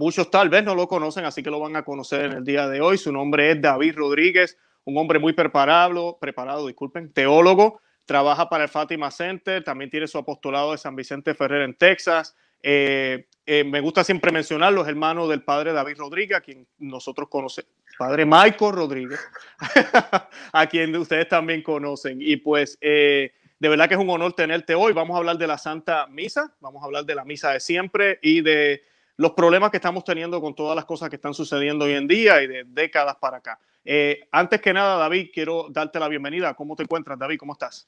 [0.00, 2.66] Muchos tal vez no lo conocen, así que lo van a conocer en el día
[2.66, 2.96] de hoy.
[2.96, 8.70] Su nombre es David Rodríguez, un hombre muy preparado, preparado, disculpen, teólogo, trabaja para el
[8.70, 12.34] Fátima Center, también tiene su apostolado de San Vicente Ferrer en Texas.
[12.62, 17.28] Eh, eh, me gusta siempre mencionar los hermanos del padre David Rodríguez, a quien nosotros
[17.28, 19.20] conocemos, padre Michael Rodríguez,
[20.54, 22.22] a quien ustedes también conocen.
[22.22, 24.94] Y pues eh, de verdad que es un honor tenerte hoy.
[24.94, 28.18] Vamos a hablar de la Santa Misa, vamos a hablar de la Misa de siempre
[28.22, 28.82] y de
[29.20, 32.42] los problemas que estamos teniendo con todas las cosas que están sucediendo hoy en día
[32.42, 33.58] y de décadas para acá.
[33.84, 36.54] Eh, antes que nada, David, quiero darte la bienvenida.
[36.54, 37.36] ¿Cómo te encuentras, David?
[37.38, 37.86] ¿Cómo estás?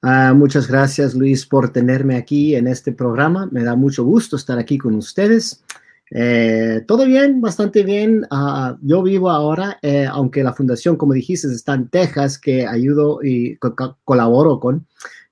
[0.00, 3.50] Ah, muchas gracias, Luis, por tenerme aquí en este programa.
[3.52, 5.62] Me da mucho gusto estar aquí con ustedes.
[6.10, 8.26] Eh, todo bien, bastante bien.
[8.30, 13.22] Ah, yo vivo ahora, eh, aunque la fundación, como dijiste, está en Texas, que ayudo
[13.22, 13.58] y
[14.04, 14.86] colaboro con,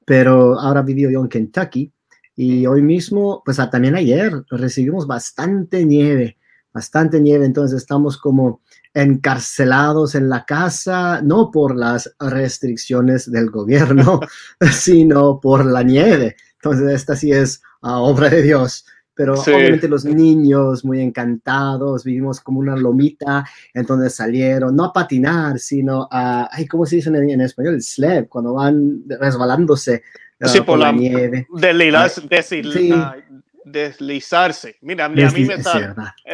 [0.04, 1.90] pero ahora vivo yo en Kentucky.
[2.36, 6.38] Y hoy mismo, pues ah, también ayer recibimos bastante nieve,
[6.72, 8.60] bastante nieve, entonces estamos como
[8.92, 14.20] encarcelados en la casa, no por las restricciones del gobierno,
[14.72, 16.36] sino por la nieve.
[16.54, 18.86] Entonces, esta sí es uh, obra de Dios.
[19.16, 25.60] Pero obviamente los niños muy encantados, vivimos como una lomita, entonces salieron, no a patinar,
[25.60, 27.74] sino a, ay, ¿cómo se dice en, en español?
[27.74, 30.02] El sled, cuando van resbalándose
[30.40, 31.46] sí, por, la, nieve.
[33.64, 34.76] deslizarse.
[34.82, 35.58] Mira, a mí me.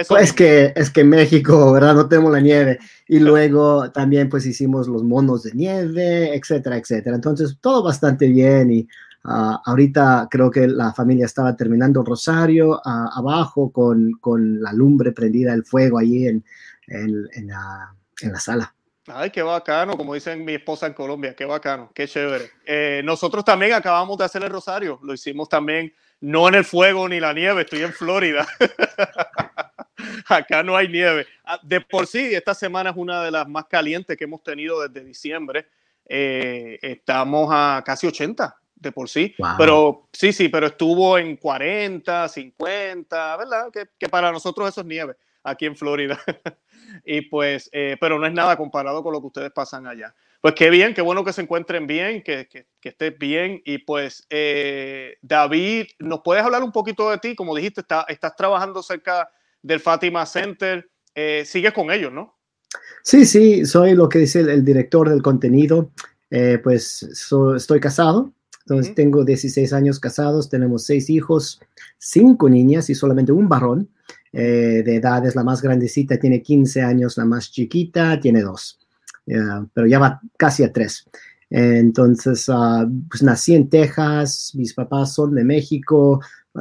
[0.08, 1.94] Pues es, que, es que México, ¿verdad?
[1.94, 2.78] No tenemos la nieve.
[3.08, 7.16] Y luego también pues hicimos los monos de nieve, etcétera, etcétera.
[7.16, 8.88] Entonces, todo bastante bien y
[9.24, 15.12] ah, ahorita creo que la familia estaba terminando Rosario ah, abajo con, con, la lumbre
[15.12, 16.44] prendida, el fuego allí en,
[16.88, 18.74] en, en, la, en la sala.
[19.14, 22.50] Ay, qué bacano, como dicen mi esposa en Colombia, qué bacano, qué chévere.
[22.64, 27.08] Eh, nosotros también acabamos de hacer el rosario, lo hicimos también, no en el fuego
[27.08, 28.46] ni la nieve, estoy en Florida.
[30.28, 31.26] Acá no hay nieve.
[31.44, 34.86] Ah, de por sí, esta semana es una de las más calientes que hemos tenido
[34.86, 35.66] desde diciembre.
[36.06, 42.28] Eh, estamos a casi 80 de por sí, pero sí, sí, pero estuvo en 40,
[42.28, 43.70] 50, ¿verdad?
[43.70, 46.18] Que, que para nosotros eso es nieve aquí en Florida.
[47.04, 50.14] y pues, eh, pero no es nada comparado con lo que ustedes pasan allá.
[50.40, 53.60] Pues qué bien, qué bueno que se encuentren bien, que, que, que estés bien.
[53.64, 57.34] Y pues, eh, David, ¿nos puedes hablar un poquito de ti?
[57.34, 59.28] Como dijiste, está, estás trabajando cerca
[59.62, 60.88] del Fátima Center.
[61.14, 62.38] Eh, sigues con ellos, ¿no?
[63.02, 65.90] Sí, sí, soy lo que dice el, director del contenido.
[66.62, 67.02] pues
[67.56, 71.60] estoy casado, entonces tengo 16 años casados, tenemos seis hijos,
[71.98, 73.90] cinco niñas y solamente un varón.
[74.32, 78.78] Eh, de edad es la más grandecita, tiene 15 años, la más chiquita tiene dos,
[79.74, 81.04] pero ya va casi a tres.
[81.50, 86.20] entonces, ah, pues nací en Texas, mis papás son de México,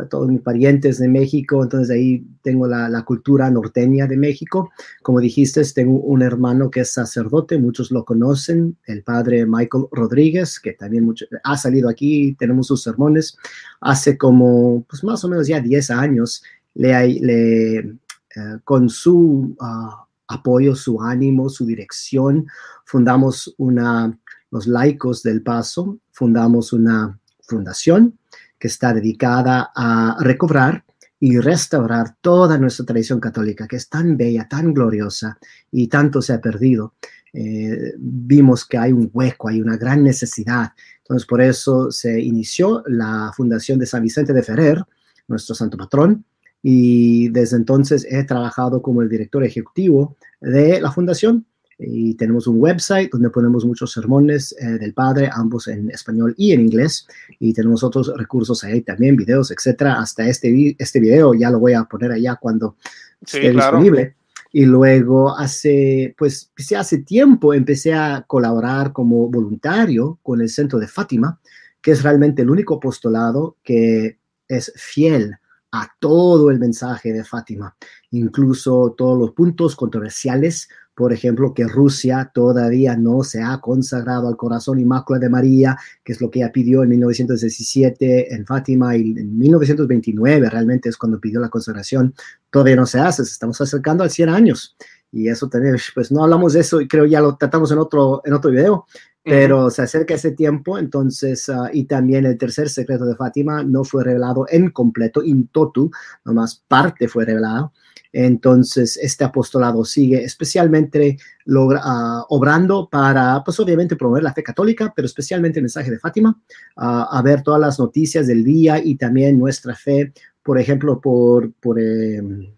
[0.09, 4.71] todos mis parientes de México, entonces ahí tengo la, la, cultura norteña de México.
[5.01, 10.59] Como dijiste, tengo un hermano que es sacerdote, muchos lo conocen, el padre Michael Rodríguez,
[10.59, 13.37] que también mucho, ha salido aquí, tenemos sus sermones,
[13.81, 16.43] hace como, pues más o menos ya 10 años,
[16.79, 22.47] le, eh, con su ah, apoyo, su ánimo, su dirección,
[22.85, 24.17] fundamos una,
[24.51, 28.17] los laicos del paso, fundamos una fundación
[28.57, 30.85] que está dedicada a recobrar
[31.19, 35.37] y restaurar toda nuestra tradición católica, que es tan bella, tan gloriosa
[35.71, 36.93] y tanto se ha perdido.
[37.33, 40.71] Eh, vimos que hay un hueco, hay una gran necesidad.
[40.99, 44.83] Entonces, por eso se inició la Fundación de San Vicente de Ferrer,
[45.27, 46.23] nuestro santo patrón,
[46.61, 51.45] y desde entonces he trabajado como el director ejecutivo de la fundación
[51.79, 56.51] y tenemos un website donde ponemos muchos sermones eh, del Padre, ambos en español y
[56.51, 57.07] en inglés,
[57.39, 59.93] y tenemos otros recursos ahí también, videos, etcétera.
[59.93, 62.75] Hasta este, este video ya lo voy a poner allá cuando
[63.21, 64.15] esté disponible.
[64.51, 70.87] Y luego hace, pues, hace tiempo empecé a colaborar como voluntario con el Centro de
[70.87, 71.39] Fátima,
[71.81, 74.17] que es realmente el único apostolado que
[74.49, 75.37] es fiel
[75.71, 77.75] a todo el mensaje de Fátima,
[78.11, 84.35] incluso todos los puntos controversiales, por ejemplo, que Rusia todavía no se ha consagrado al
[84.35, 89.11] corazón inmaculado de María, que es lo que ella pidió en 1917 en Fátima y
[89.11, 92.13] en 1929 realmente es cuando pidió la consagración,
[92.49, 94.75] todavía no se hace, estamos acercando al 100 años
[95.11, 98.21] y eso también, pues no hablamos de eso y creo ya lo tratamos en otro,
[98.25, 98.85] en otro video,
[99.23, 103.83] pero se acerca ese tiempo, entonces, ah, y también el tercer secreto de Fátima no
[103.83, 105.91] fue revelado en completo, in totu,
[106.25, 107.71] nomás parte fue revelado.
[108.11, 114.91] Entonces, este apostolado sigue especialmente logra, ah, obrando para, pues obviamente, promover la fe católica,
[114.95, 116.41] pero especialmente el mensaje de Fátima,
[116.77, 121.53] ah, a ver todas las noticias del día y también nuestra fe, por ejemplo, por,
[121.53, 122.51] por, em,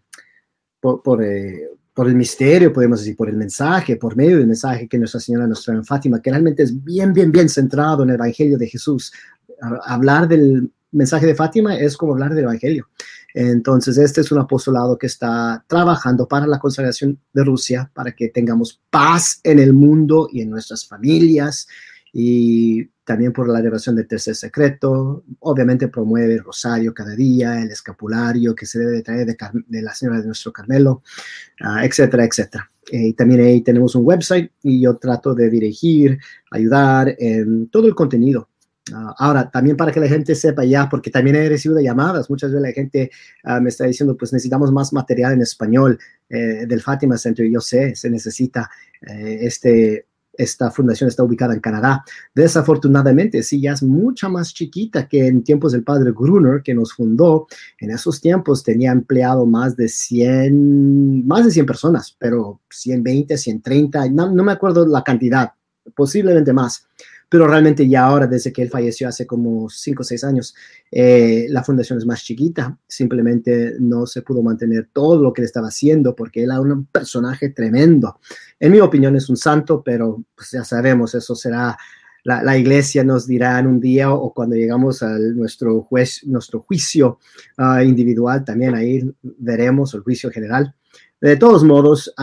[0.79, 4.97] por, eh, por el misterio, podemos decir, por el mensaje, por medio del mensaje que
[4.97, 8.15] Nuestra Señora nos trae en Fátima, que realmente es bien, bien, bien centrado en el
[8.15, 9.11] Evangelio de Jesús.
[9.85, 12.87] Hablar del mensaje de Fátima es como hablar del Evangelio.
[13.33, 18.29] Entonces, este es un apostolado que está trabajando para la consagración de Rusia, para que
[18.29, 21.67] tengamos paz en el mundo y en nuestras familias
[22.13, 25.25] y también por la devoción del tercer secreto.
[25.39, 30.21] Obviamente promueve el rosario cada día, el escapulario que se debe traer de, la Señora
[30.21, 31.03] de nuestro Carmelo,
[31.59, 32.71] ah, etcétera, etcétera.
[32.89, 36.19] Eh, y también ahí tenemos un website y yo trato de dirigir,
[36.51, 38.47] ayudar en todo el contenido.
[38.93, 42.51] Ah, ahora, también para que la gente sepa ya, porque también he recibido llamadas, muchas
[42.51, 43.11] veces la gente
[43.43, 45.99] ah, me está diciendo, pues necesitamos más material en español
[46.29, 47.45] eh, del Fátima Center.
[47.51, 48.69] Yo sé, se necesita
[49.01, 50.05] eh, este,
[50.43, 52.03] esta fundación está ubicada en Canadá.
[52.33, 56.93] Desafortunadamente, sí, ya es mucha más chiquita que en tiempos del padre Gruner, que nos
[56.93, 57.47] fundó.
[57.79, 64.09] En esos tiempos tenía empleado más de 100, más de 100 personas, pero 120, 130,
[64.09, 65.51] no, no me acuerdo la cantidad,
[65.95, 66.87] posiblemente más
[67.31, 70.53] pero realmente ya ahora, desde que él falleció hace como cinco o seis años,
[70.91, 75.45] eh, la fundación es más chiquita, simplemente no se pudo mantener todo lo que él
[75.45, 78.19] estaba haciendo porque él era un personaje tremendo.
[78.59, 81.77] En mi opinión es un santo, pero pues ya sabemos, eso será
[82.25, 87.19] la, iglesia nos dirá en un día o, cuando llegamos a nuestro, juez, nuestro juicio
[87.55, 90.75] ah, individual, también ahí veremos el juicio general.
[91.21, 92.13] De todos modos,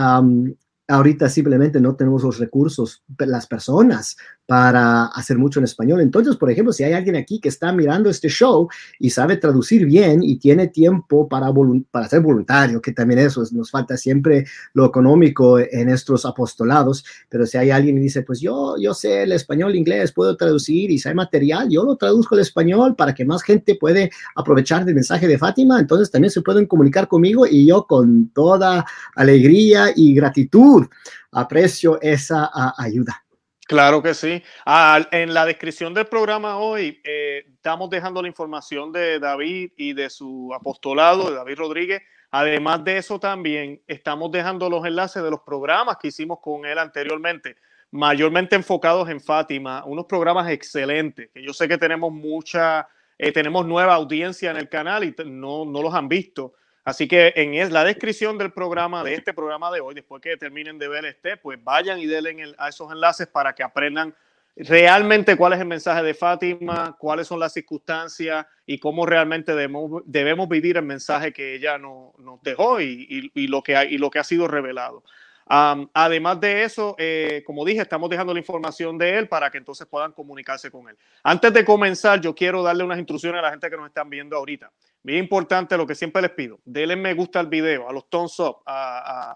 [0.87, 4.17] ahorita simplemente no tenemos los recursos, las personas
[4.49, 6.01] para hacer mucho en español.
[6.01, 8.67] Entonces, por ejemplo, si hay alguien aquí que está mirando este show
[8.97, 11.53] y sabe traducir bien y tiene tiempo para,
[11.91, 17.45] para ser voluntario, que también eso nos falta siempre lo económico en estos apostolados, pero
[17.45, 20.97] si hay alguien que dice, pues yo, yo sé el español, inglés, puedo traducir y
[20.97, 24.95] si hay material, yo lo traduzco al español para que más gente puede aprovechar del
[24.95, 30.15] mensaje de Fátima, entonces también se pueden comunicar conmigo y yo con toda alegría y
[30.15, 30.87] gratitud
[31.31, 33.28] aprecio esa ayuda.
[33.69, 34.41] Claro que sí.
[34.65, 39.93] Ah, en la descripción del programa hoy eh, estamos dejando la información de David y
[39.93, 42.01] de su apostolado, de David Rodríguez.
[42.31, 46.79] Además de eso también estamos dejando los enlaces de los programas que hicimos con él
[46.79, 47.57] anteriormente,
[47.91, 52.87] mayormente enfocados en Fátima, unos programas excelentes, que yo sé que tenemos mucha,
[53.19, 56.55] eh, tenemos nueva audiencia en el canal y no, no los han visto.
[56.89, 60.79] Así que en la descripción del programa, de este programa de hoy, después que terminen
[60.79, 64.15] de ver este, pues vayan y denle a esos enlaces para que aprendan
[64.55, 70.49] realmente cuál es el mensaje de Fátima, cuáles son las circunstancias y cómo realmente debemos,
[70.49, 74.23] vivir el mensaje que ella nos, dejó y, lo que ha, y lo que ha
[74.23, 75.03] sido revelado
[75.49, 79.87] además de eso, eh, como dije, estamos dejando la información de él para que entonces
[79.87, 80.97] puedan comunicarse con él.
[81.23, 84.37] Antes de comenzar, yo quiero darle unas instrucciones a la gente que nos están viendo
[84.37, 84.71] ahorita.
[85.01, 88.39] Bien importante lo que siempre les pido, denle me gusta al video, a los thumbs
[88.39, 89.35] up, a,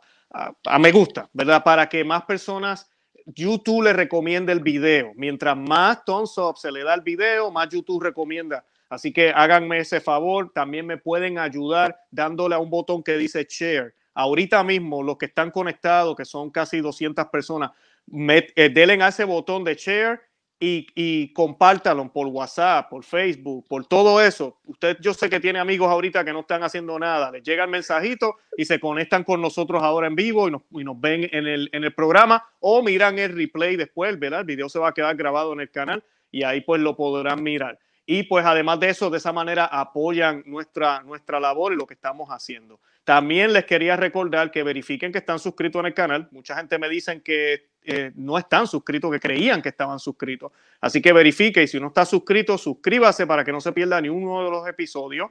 [0.80, 1.64] me gusta, ¿verdad?
[1.64, 2.90] Para que más personas
[3.26, 5.14] YouTube le recomiende el video.
[5.16, 8.66] Mientras más thumbs up se le da el video, más YouTube recomienda.
[8.90, 10.52] Así que háganme ese favor.
[10.54, 15.26] También me pueden ayudar dándole a un botón que dice share ahorita mismo los que
[15.26, 17.72] están conectados, que son casi 200 personas,
[18.08, 20.22] eh, denle a ese botón de share
[20.64, 24.56] y, y compártalo por WhatsApp, por Facebook, por todo eso.
[24.66, 27.70] Usted, yo sé que tiene amigos ahorita que no están haciendo nada, les llega el
[27.70, 31.84] mensajito y se conectan con nosotros ahora en vivo y nos, ven en el, en
[31.84, 34.40] el programa o miran el replay después, ¿verdad?
[34.40, 36.02] El video se va a quedar grabado en el canal
[36.32, 37.78] y ahí pues lo podrán mirar.
[38.06, 41.94] Y pues además de eso, de esa manera apoyan nuestra, nuestra labor y lo que
[41.94, 42.80] estamos haciendo.
[43.04, 46.28] También les quería recordar que verifiquen que están suscritos en el canal.
[46.32, 50.52] Mucha gente me dicen que eh, no están suscritos, que creían que estaban suscritos.
[50.82, 54.10] Así que verifique y si no está suscrito, suscríbase para que no se pierda ni
[54.10, 55.30] uno de los episodios.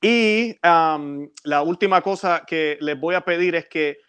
[0.00, 4.00] Y la última cosa que les voy a pedir es que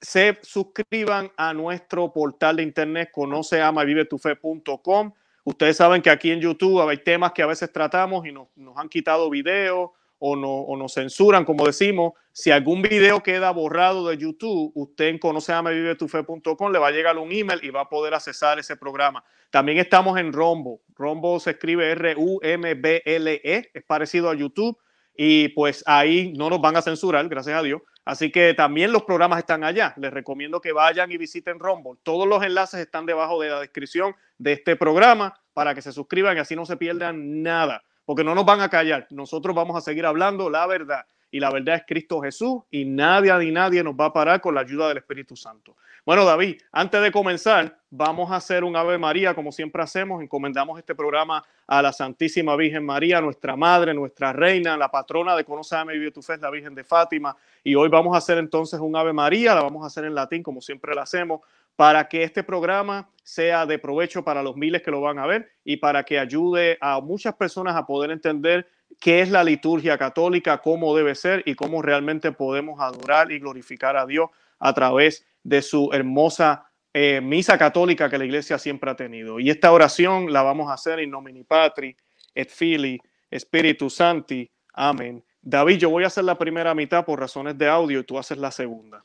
[0.00, 5.12] se suscriban a nuestro portal de internet conoceamavivetufe.com.
[5.44, 8.76] Ustedes saben que aquí en YouTube hay temas que a veces tratamos y nos, nos
[8.78, 14.08] han quitado videos o, no, o nos censuran, como decimos, si algún video queda borrado
[14.08, 18.14] de YouTube, usted en conoceamevivetufe.com le va a llegar un email y va a poder
[18.14, 19.22] accesar ese programa.
[19.50, 20.80] También estamos en Rombo.
[20.94, 24.78] Rombo se escribe R-U-M-B-L-E, es parecido a YouTube
[25.16, 27.82] y pues ahí no nos van a censurar, gracias a Dios.
[28.04, 29.94] Así que también los programas están allá.
[29.96, 31.98] Les recomiendo que vayan y visiten Rumble.
[32.02, 36.36] Todos los enlaces están debajo de la descripción de este programa para que se suscriban
[36.36, 39.06] y así no se pierdan nada, porque no nos van a callar.
[39.10, 43.36] Nosotros vamos a seguir hablando la verdad y la verdad es Cristo Jesús y nadie
[43.40, 45.74] ni nadie nos va a parar con la ayuda del Espíritu Santo.
[46.06, 50.22] Bueno, David, antes de comenzar, vamos a hacer un Ave María, como siempre hacemos.
[50.22, 55.44] Encomendamos este programa a la Santísima Virgen María, nuestra Madre, nuestra Reina, la patrona de
[55.44, 57.36] Conóceme y Fe, la Virgen de Fátima.
[57.64, 60.40] Y hoy vamos a hacer entonces un Ave María, la vamos a hacer en latín,
[60.40, 61.40] como siempre la hacemos,
[61.74, 65.50] para que este programa sea de provecho para los miles que lo van a ver
[65.64, 68.68] y para que ayude a muchas personas a poder entender
[69.00, 73.96] qué es la liturgia católica, cómo debe ser y cómo realmente podemos adorar y glorificar
[73.96, 78.96] a Dios a través de su hermosa eh, misa católica que la iglesia siempre ha
[78.96, 79.40] tenido.
[79.40, 81.96] Y esta oración la vamos a hacer en nomini patri,
[82.34, 82.98] et fili,
[83.30, 84.50] Espíritu Santi.
[84.72, 85.24] Amén.
[85.40, 88.38] David, yo voy a hacer la primera mitad por razones de audio y tú haces
[88.38, 89.04] la segunda.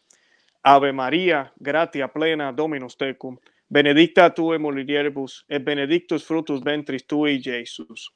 [0.63, 8.13] Ave María, gratia plena, Dominus tecum, benedicta tu mulieribus, et benedictus frutus ventris tui, Jesus.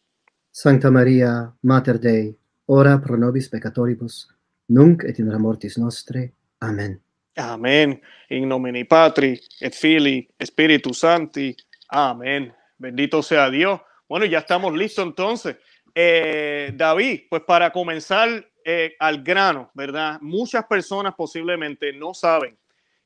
[0.56, 4.28] Sancta Maria, Mater Dei, ora pro nobis peccatoribus,
[4.68, 6.32] nunc et in mortis nostre.
[6.60, 7.02] Amen.
[7.38, 8.00] Amén.
[8.30, 11.56] In nomine Patri, et Fili, Espíritu Santi.
[11.88, 12.54] Amén.
[12.78, 13.82] Bendito sea Dios.
[14.08, 15.58] Bueno, ya estamos listos entonces.
[15.96, 18.30] Eh, David, pues para comenzar
[18.64, 20.20] eh, al grano, ¿verdad?
[20.22, 22.56] Muchas personas posiblemente no saben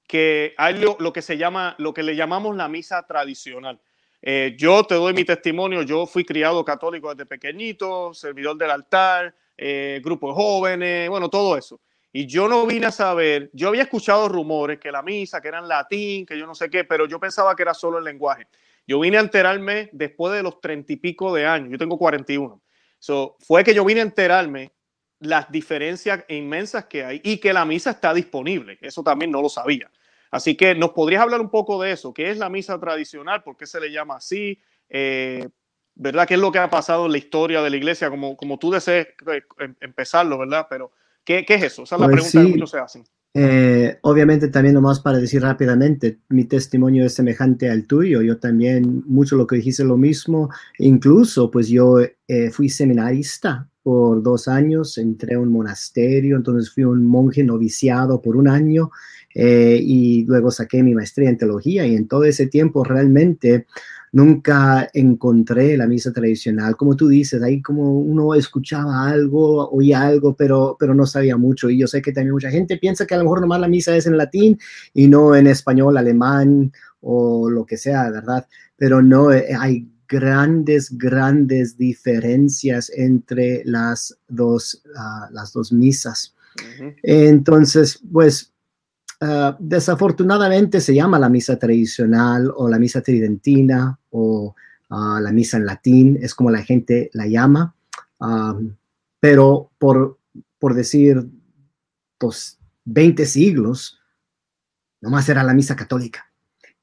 [0.05, 3.79] que hay lo, que se llama, lo que le llamamos la misa tradicional.
[4.21, 9.36] Eh, yo te doy mi testimonio, yo fui criado católico desde pequeñito, servidor del altar,
[9.55, 11.79] eh, grupo de jóvenes, bueno, todo eso.
[12.12, 15.59] Y yo no vine a saber, yo había escuchado rumores que la misa, que era
[15.59, 18.47] en latín, que yo no sé qué, pero yo pensaba que era solo el lenguaje.
[18.88, 22.62] Yo vine a enterarme después de los treinta y pico de años, yo tengo 41.
[23.00, 24.71] So, fue que yo vine a enterarme
[25.19, 28.77] las diferencias inmensas que hay y que la misa está disponible.
[28.81, 29.91] Eso también no lo sabía.
[30.31, 33.57] Así que nos podrías hablar un poco de eso, qué es la misa tradicional, por
[33.57, 35.48] qué se le llama así, eh,
[35.96, 36.27] ¿verdad?
[36.27, 38.10] ¿Qué es lo que ha pasado en la historia de la iglesia?
[38.10, 40.67] Como, como tú desees eh, em, empezarlo, ¿verdad?
[40.69, 40.91] Pero,
[41.24, 41.84] ¿qué, qué es eso?
[41.84, 43.03] Esa es la pues pregunta que muchos se hacen.
[43.34, 49.03] Eh, obviamente también nomás para decir rápidamente, mi testimonio es semejante al tuyo, yo también
[49.05, 51.98] mucho lo que dijiste lo mismo, incluso pues yo
[52.51, 58.36] fui seminarista por dos años, entré a un monasterio, entonces fui un monje noviciado por
[58.36, 58.91] un año
[59.39, 63.67] eh, y luego saqué mi maestría en teología y en todo ese tiempo realmente
[64.12, 66.75] nunca encontré la misa tradicional.
[66.75, 71.70] Como tú dices, ahí como uno escuchaba algo, oía algo, pero, pero no sabía mucho.
[71.70, 73.96] Y yo sé que también mucha gente piensa que a lo mejor nomás la misa
[73.96, 74.58] es en latín
[74.96, 78.48] y no en español, alemán o lo que sea, ¿verdad?
[78.75, 86.34] Pero no, eh, hay grandes, grandes diferencias entre las dos, ah, las dos misas.
[87.03, 88.51] Entonces, pues
[89.19, 94.55] Ah, desafortunadamente se llama la misa tradicional o la misa tridentina o
[94.91, 97.74] ah, la misa en latín, es como la gente la llama,
[98.19, 98.59] ah,
[99.19, 100.19] pero por,
[100.59, 101.27] por decir
[102.19, 104.00] pues, 20 siglos,
[105.01, 106.24] nomás era la misa católica.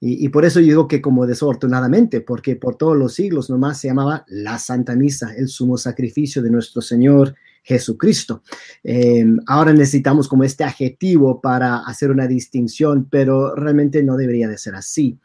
[0.07, 4.23] Y, por eso digo que como desafortunadamente, porque por todos los siglos nomás se llamaba
[4.29, 8.43] la Santa Misa, el sumo sacrificio de nuestro Señor Jesucristo.
[8.83, 14.59] Em, ahora necesitamos como este adjetivo para hacer una distinción, pero realmente no debería de
[14.59, 15.19] ser así.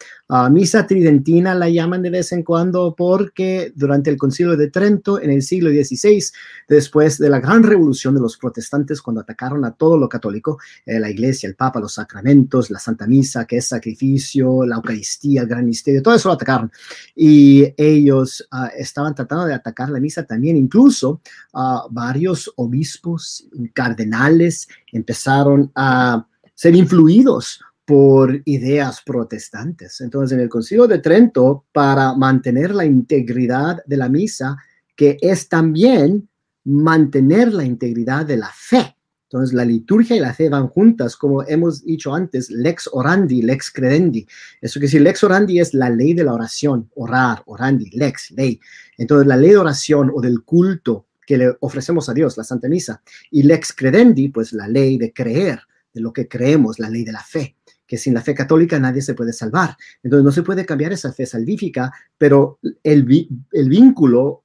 [0.52, 5.32] misa tridentina la llaman de vez en cuando porque durante el concilio de Trento en
[5.32, 6.24] el siglo XVI,
[6.68, 11.00] después de la gran revolución de los protestantes cuando atacaron a todo lo católico, eh,
[11.00, 15.48] la iglesia, el papa, los sacramentos, la Santa Misa, que es sacrificio, la Eucaristía, el
[15.48, 16.72] gran misterio, todo eso lo atacaron.
[17.16, 21.22] Y ellos ah, estaban tratando de atacar la misa también, incluso
[21.54, 30.00] a varios obispos, cardenales empezaron a ser influidos por ideas protestantes.
[30.02, 34.58] Entonces, en el Concilio de Trento, para mantener la integridad de la misa,
[34.96, 36.30] que es también
[36.66, 38.96] mantener la integridad de la fe.
[39.24, 43.72] Entonces, la liturgia y la fe van juntas, como hemos dicho antes, lex orandi, lex
[43.72, 44.28] credendi.
[44.62, 48.60] Eso quiere decir, lex orandi es la ley de la oración, orar, orandi, lex, ley.
[48.98, 52.68] Entonces, la ley de oración o del culto que le ofrecemos a Dios, la Santa
[52.68, 53.04] Misa.
[53.30, 55.60] Y lex credendi, pues la ley de creer,
[55.94, 57.56] de lo que creemos, la ley de la fe,
[57.86, 59.78] que sin la fe católica nadie se puede salvar.
[60.02, 64.44] Entonces no se puede cambiar esa fe salvífica, pero el, el vínculo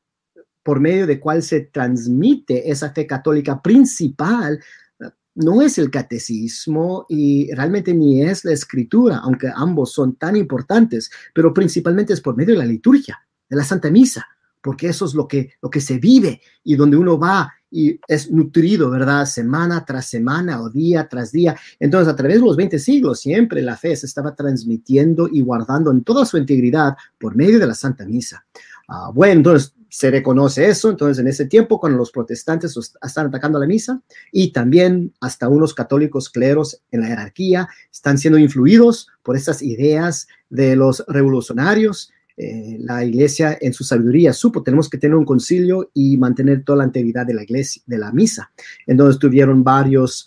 [0.62, 4.62] por medio de cual se transmite esa fe católica principal
[5.36, 11.10] no es el catecismo y realmente ni es la escritura, aunque ambos son tan importantes,
[11.34, 14.26] pero principalmente es por medio de la liturgia, de la Santa Misa
[14.64, 18.30] porque eso es lo que, lo que se vive y donde uno va y es
[18.30, 19.26] nutrido, ¿verdad?
[19.26, 21.54] Semana tras semana o día tras día.
[21.78, 25.90] Entonces, a través de los 20 siglos, siempre la fe se estaba transmitiendo y guardando
[25.90, 28.46] en toda su integridad por medio de la Santa Misa.
[28.88, 33.58] Ah, bueno, entonces se reconoce eso, entonces en ese tiempo cuando los protestantes están atacando
[33.58, 34.02] la misa
[34.32, 40.26] y también hasta unos católicos cleros en la jerarquía están siendo influidos por estas ideas
[40.50, 45.90] de los revolucionarios eh, la iglesia en su sabiduría supo, tenemos que tener un concilio
[45.94, 48.50] y mantener toda la integridad de la iglesia, de la misa.
[48.86, 50.26] Entonces tuvieron varias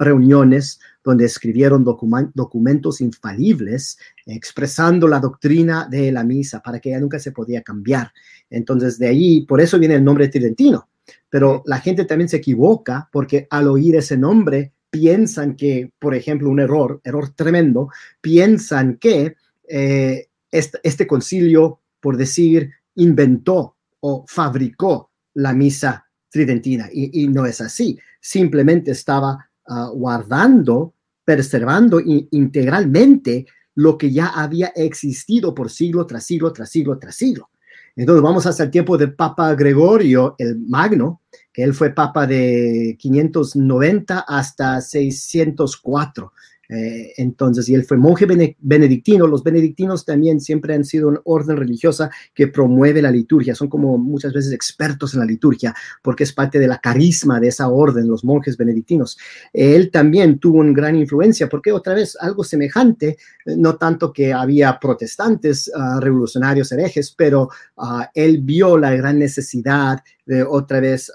[0.00, 7.20] reuniones donde escribieron documentos infalibles expresando la doctrina de la misa para que ya nunca
[7.20, 8.12] se podía cambiar.
[8.50, 10.88] Entonces de ahí, por eso viene el nombre tridentino.
[11.30, 16.48] Pero la gente también se equivoca porque al oír ese nombre piensan que, por ejemplo,
[16.48, 17.88] un error, error tremendo,
[18.20, 19.36] piensan que
[19.68, 27.98] eh, este, concilio, por decir, inventó o fabricó la misa tridentina y, no es así.
[28.20, 36.52] Simplemente estaba ah, guardando, preservando integralmente lo que ya había existido por siglo tras siglo
[36.52, 37.50] tras siglo tras siglo.
[37.98, 42.96] Entonces vamos hasta el tiempo de Papa Gregorio el Magno, que él fue papa de
[42.96, 46.32] 590 hasta 604.
[46.68, 49.26] Eh, entonces, y él fue monje benedictino.
[49.26, 53.54] Los benedictinos también siempre han sido una orden religiosa que promueve la liturgia.
[53.54, 57.48] Son como muchas veces expertos en la liturgia porque es parte de la carisma de
[57.48, 59.18] esa orden, los monjes benedictinos.
[59.52, 64.32] Él también tuvo una gran influencia porque otra vez algo semejante, eh, no tanto que
[64.32, 67.48] había protestantes ah, revolucionarios herejes, pero
[67.78, 71.10] ah, él vio la gran necesidad de otra vez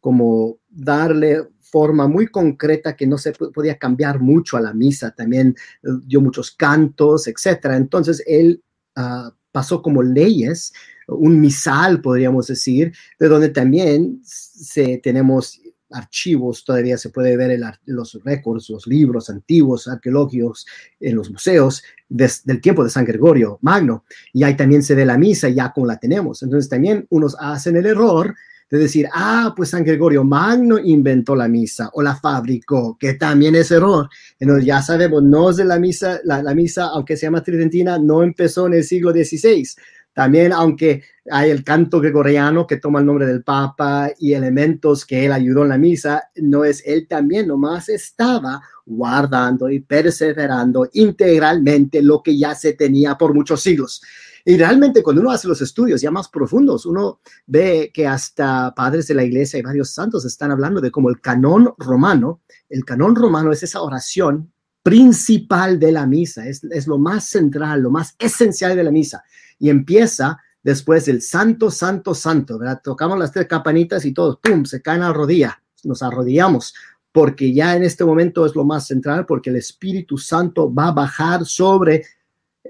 [0.00, 1.42] como darle
[1.76, 5.10] forma muy concreta que no se podía cambiar mucho a la misa.
[5.10, 7.76] También eh, dio muchos cantos, etcétera.
[7.76, 8.62] Entonces él
[8.94, 10.72] ah, pasó como leyes,
[11.06, 18.18] un misal, podríamos decir, de donde también se, tenemos archivos, todavía se puede ver los
[18.24, 20.66] récords, los libros antiguos, arqueológicos
[20.98, 24.06] en los museos del tiempo de San Gregorio Magno.
[24.32, 26.42] Y ahí también se ve la misa, ya como la tenemos.
[26.42, 28.34] Entonces también unos hacen el error
[28.70, 33.54] de decir, ah, pues San Gregorio Magno inventó la misa o la fabricó, que también
[33.54, 34.08] es error.
[34.40, 38.22] Entonces ya sabemos, no es de la misa, la, misa, aunque se llama tridentina, no
[38.22, 39.64] empezó en el siglo XVI.
[40.12, 45.26] También, aunque hay el canto gregoriano que toma el nombre del Papa y elementos que
[45.26, 52.02] él ayudó en la misa, no es él también, nomás estaba guardando y perseverando integralmente
[52.02, 54.00] lo que ya se tenía por muchos siglos.
[54.48, 59.08] Y realmente cuando uno hace los estudios ya más profundos, uno ve que hasta padres
[59.08, 62.42] de la iglesia y varios santos están hablando de como el canón romano.
[62.68, 64.52] El canón romano es esa oración
[64.84, 69.24] principal de la misa, es, es lo más central, lo más esencial de la misa.
[69.58, 72.80] Y empieza después del santo, santo, santo, ¿verdad?
[72.84, 76.72] Tocamos las tres campanitas y todos, ¡pum!, se caen a rodilla, nos arrodillamos,
[77.10, 80.92] porque ya en este momento es lo más central, porque el Espíritu Santo va a
[80.92, 82.04] bajar sobre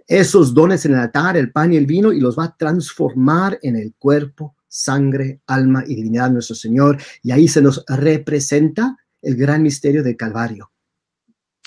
[0.06, 3.58] esos dones en el altar, el pan y el vino, y los va a transformar
[3.62, 6.98] en el cuerpo, sangre, alma y divinidad de nuestro Señor.
[7.22, 10.70] Y ahí se nos representa el gran misterio del Calvario.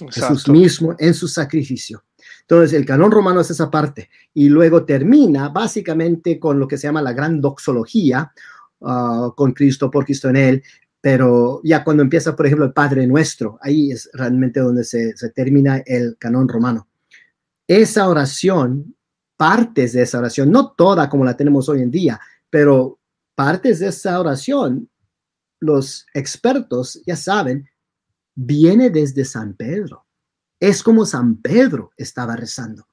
[0.10, 2.06] Jesús mismo en su sacrificio.
[2.42, 4.10] Entonces, el canon romano es esa parte.
[4.34, 8.32] Y luego termina básicamente con lo que se llama la gran doxología,
[8.82, 10.64] ah, con Cristo, por Cristo en él.
[11.02, 15.30] Pero ya cuando empieza, por ejemplo, el Padre Nuestro, ahí es realmente donde se, se
[15.30, 16.90] termina el canon romano
[17.70, 18.96] esa oración,
[19.38, 23.00] partes de esa oración, no toda como la tenemos hoy en día, pero
[23.36, 24.90] partes de esa oración,
[25.60, 27.70] los expertos ya saben,
[28.34, 30.08] viene desde San Pedro.
[30.60, 32.88] Es como San Pedro estaba rezando.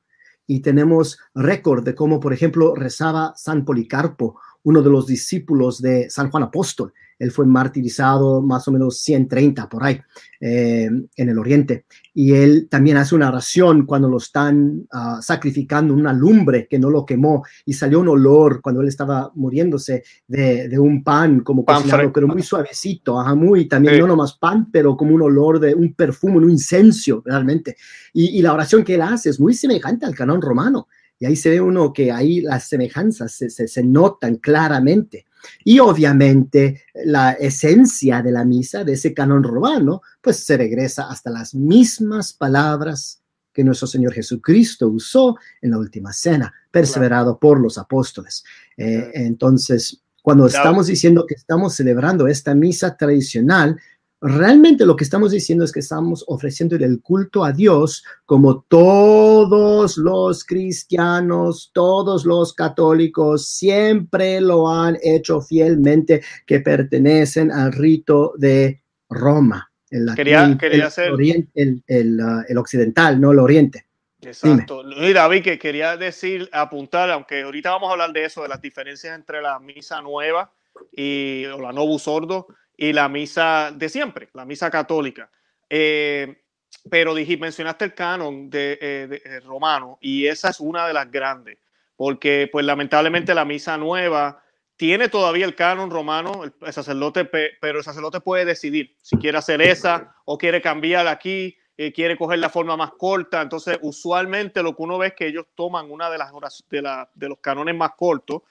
[0.47, 6.11] Y tenemos récord de cómo, por ejemplo, rezaba San Policarpo, uno de los discípulos de
[6.11, 6.93] San Juan Apóstol.
[7.19, 10.01] Él fue martirizado más o menos 130 por ahí
[10.41, 11.87] eh, en el oriente.
[12.13, 16.91] Y él también hace una oración cuando lo están uh, sacrificando, una lumbre que no
[16.91, 21.65] lo quemó y salió un olor cuando él estaba muriéndose de, de un pan como
[21.65, 25.61] pan cocinado, pero muy suavecito, ajá, muy también no nomás pan, pero como un olor
[25.61, 27.77] de un perfume, un incenso realmente.
[28.13, 30.89] Y, y la oración que él hace es muy semejante al canón romano.
[31.19, 35.26] Y ahí se ve uno que ahí las semejanzas se, se, se notan claramente.
[35.65, 41.31] Y obviamente la esencia de la misa, de ese canon romano, pues se regresa hasta
[41.31, 43.21] las mismas palabras
[43.53, 48.45] que nuestro Señor Jesucristo usó en la última cena, perseverado por los apóstoles.
[48.77, 53.81] Eh, entonces, cuando estamos diciendo que estamos celebrando esta misa tradicional,
[54.21, 59.97] realmente lo que estamos diciendo es que estamos ofreciendo el culto a Dios como todos
[59.99, 68.83] los cristianos, todos los católicos siempre lo han hecho fielmente, que pertenecen al rito de
[69.11, 69.71] Roma.
[69.91, 71.13] El, quería, quería hacer...
[71.55, 73.87] el, el, uh, el, occidental, no el oriente.
[74.21, 74.83] Exacto.
[74.85, 78.61] Y David, que quería decir, apuntar, aunque ahorita vamos a hablar de eso, de las
[78.61, 80.51] diferencias entre la misa nueva
[80.91, 85.31] y o la Novus Sordo y la misa de siempre, la misa católica.
[85.69, 86.43] Eh,
[86.91, 91.11] pero dije, mencionaste el canon de, eh, eh, romano y esa es una de las
[91.11, 91.59] grandes,
[91.97, 94.43] porque pues lamentablemente la misa nueva
[94.77, 99.63] tiene todavía el canon romano, el, sacerdote, pero el sacerdote puede decidir si quiere hacer
[99.63, 101.57] esa o quiere cambiar aquí,
[101.95, 103.41] quiere coger la forma más corta.
[103.41, 106.31] Entonces, usualmente lo que uno ve es que ellos toman una de las
[106.69, 108.43] de, la, de los canones más cortos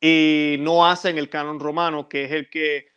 [0.00, 2.93] y no hacen el canon romano, que es el que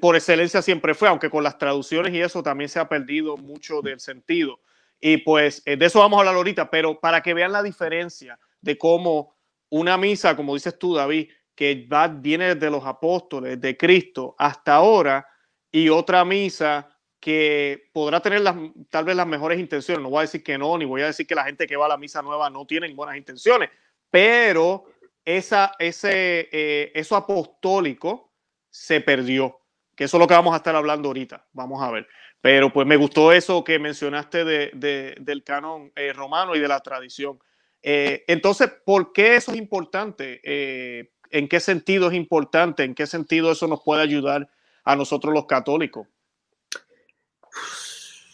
[0.00, 3.80] por excelencia siempre fue, aunque con las traducciones y eso también se ha perdido mucho
[3.80, 4.60] del sentido.
[5.00, 8.38] Y pues eh, de eso vamos a hablar ahorita, pero para que vean la diferencia
[8.60, 9.36] de cómo
[9.70, 14.74] una misa, como dices tú, David, que va, viene de los apóstoles, de Cristo hasta
[14.74, 15.26] ahora,
[15.72, 18.42] y otra misa que podrá tener
[18.88, 20.02] tal vez las mejores intenciones.
[20.02, 21.86] No voy a decir que no, ni voy a decir que la gente que va
[21.86, 23.70] a la misa nueva no tienen buenas intenciones,
[24.10, 24.84] pero
[25.24, 28.32] esa, ese, eh, eso apostólico
[28.70, 29.59] se perdió
[30.00, 32.08] que eso es lo que vamos a estar hablando ahorita, vamos a ver.
[32.40, 36.80] Pero pues me gustó eso que mencionaste de, del canon eh, romano y de la
[36.80, 37.38] tradición.
[37.82, 40.40] Eh, entonces, ¿por qué eso es importante?
[40.42, 42.82] Eh, ¿En qué sentido es importante?
[42.82, 44.48] ¿En qué sentido eso nos puede ayudar
[44.84, 46.08] a nosotros los católicos?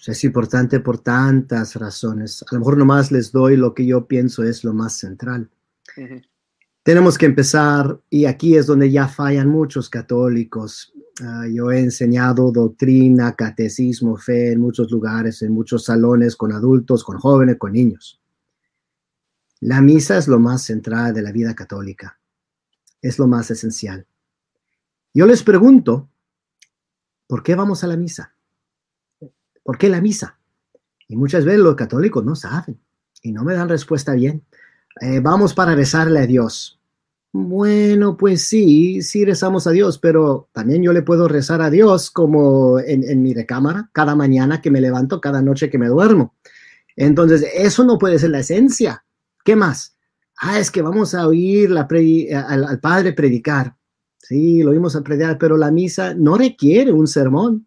[0.07, 2.45] Es importante por tantas razones.
[2.49, 5.51] A lo mejor nomás les doy lo que yo pienso es lo más central.
[6.85, 12.53] Tenemos que empezar, y aquí es donde ya fallan muchos católicos, Ah, yo he enseñado
[12.53, 18.21] doctrina, catecismo, fe en muchos lugares, en muchos salones, con adultos, con jóvenes, con niños.
[19.61, 22.19] La misa es lo más central de la vida católica.
[23.01, 24.07] Es lo más esencial.
[25.15, 26.11] Yo les pregunto,
[27.27, 28.35] ¿por qué vamos a la misa?
[29.63, 30.39] ¿Por qué la misa?
[31.09, 32.79] Y muchas veces los católicos no saben
[33.23, 34.45] y no me dan respuesta bien.
[35.01, 36.79] Eh, vamos para rezarle a Dios.
[37.39, 42.11] Bueno, pues sí, sí rezamos a Dios, pero también yo le puedo rezar a Dios
[42.11, 46.35] como en, mi recámara, cada mañana que me levanto, cada noche que me duermo.
[46.97, 49.05] Entonces, eso no puede ser la esencia.
[49.45, 49.99] ¿Qué más?
[50.39, 53.77] Ah, es que vamos a oír al, al, Padre predicar.
[54.19, 57.67] Sí, lo oímos a predicar, pero la misa no requiere un sermón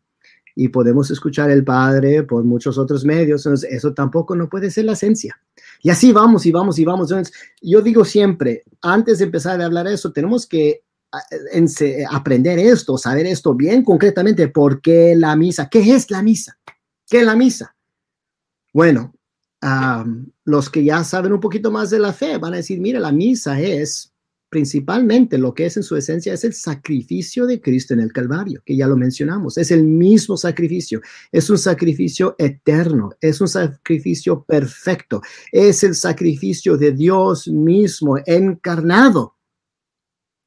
[0.62, 3.46] y podemos escuchar el Padre por muchos otros medios.
[3.46, 5.40] Entonces, eso tampoco no puede ser la esencia.
[5.82, 7.14] Y así vamos y vamos y vamos.
[7.62, 10.84] yo digo siempre, antes de empezar a hablar de eso, tenemos que
[12.12, 14.50] aprender esto, saber esto bien concretamente.
[14.50, 15.70] ¿Por qué la misa?
[15.70, 16.60] ¿Qué es la misa?
[17.10, 17.74] ¿Qué es la misa?
[18.74, 19.14] Bueno,
[20.44, 23.14] los que ya saben un poquito más de la fe van a decir, mira, la
[23.14, 24.09] misa es
[24.50, 28.62] principalmente lo que es en su esencia es el sacrificio de Cristo en el Calvario,
[28.66, 29.58] que ya lo mencionamos.
[29.58, 31.02] Es el mismo sacrificio.
[31.32, 33.12] Es un sacrificio eterno.
[33.22, 35.22] Es un sacrificio perfecto.
[35.52, 39.36] Es el sacrificio de Dios mismo encarnado.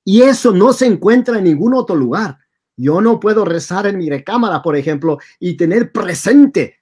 [0.05, 2.39] Y eso no se encuentra en ningún otro lugar.
[2.77, 6.81] Yo no puedo rezar en mi recámara, por ejemplo, y tener presente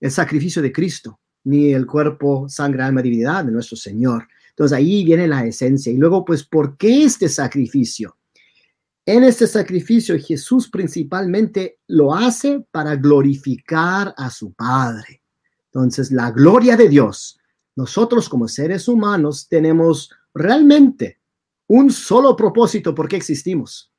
[0.00, 4.26] el sacrificio de Cristo, ni el cuerpo, sangre, alma, divinidad de nuestro Señor.
[4.56, 5.92] Entonces ahí viene la esencia.
[5.92, 8.16] Y luego, pues, ¿por qué este sacrificio?
[9.04, 15.22] En este sacrificio Jesús principalmente lo hace para glorificar a su Padre.
[15.66, 17.38] Entonces, la gloria de Dios.
[17.76, 21.20] Nosotros como seres humanos tenemos realmente
[21.66, 23.92] un solo propósito por qué existimos.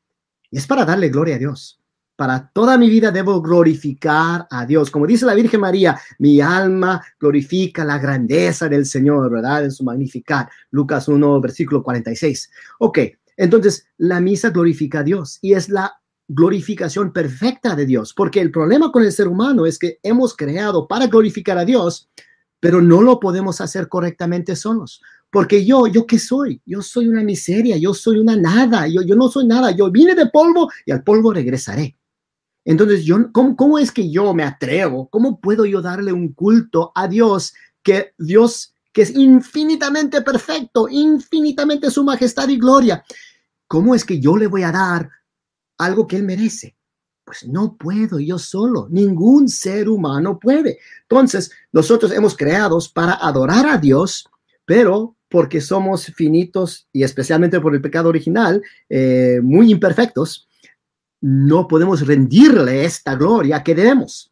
[0.50, 1.80] Y es para darle gloria a Dios
[2.18, 4.92] para toda mi vida debo glorificar a Dios.
[4.92, 9.66] Como dice la Virgen María, mi alma glorifica la grandeza del Señor, ¿verdad?
[9.66, 10.50] En su magnificar.
[10.72, 12.50] Lucas 1, versículo 46.
[12.80, 13.00] Ok,
[13.38, 15.94] entonces la misa glorifica a Dios y es la
[16.28, 20.88] glorificación perfecta de Dios, porque el problema con el ser humano es que hemos creado
[20.88, 22.10] para glorificar a Dios,
[22.60, 25.02] pero no lo podemos hacer correctamente solos.
[25.30, 26.62] Porque yo, ¿yo qué soy?
[26.66, 30.16] Yo soy una miseria, yo soy una nada, yo, yo no soy nada, yo vine
[30.16, 31.96] de polvo y al polvo regresaré.
[32.68, 35.08] Entonces, yo, ¿cómo, es que yo me atrevo?
[35.08, 41.90] ¿Cómo puedo yo darle un culto a Dios que Dios que es infinitamente perfecto, infinitamente
[41.90, 43.06] su majestad y gloria?
[43.68, 45.10] ¿Cómo es que yo le voy a dar
[45.78, 46.76] algo que él merece?
[47.24, 50.78] Pues no puedo yo solo, ningún ser humano puede.
[51.04, 54.28] Entonces, nosotros hemos creados para adorar a Dios,
[54.66, 60.47] pero porque somos finitos y especialmente por el pecado original, eh, muy imperfectos,
[61.22, 64.32] no podemos rendirle esta gloria que debemos.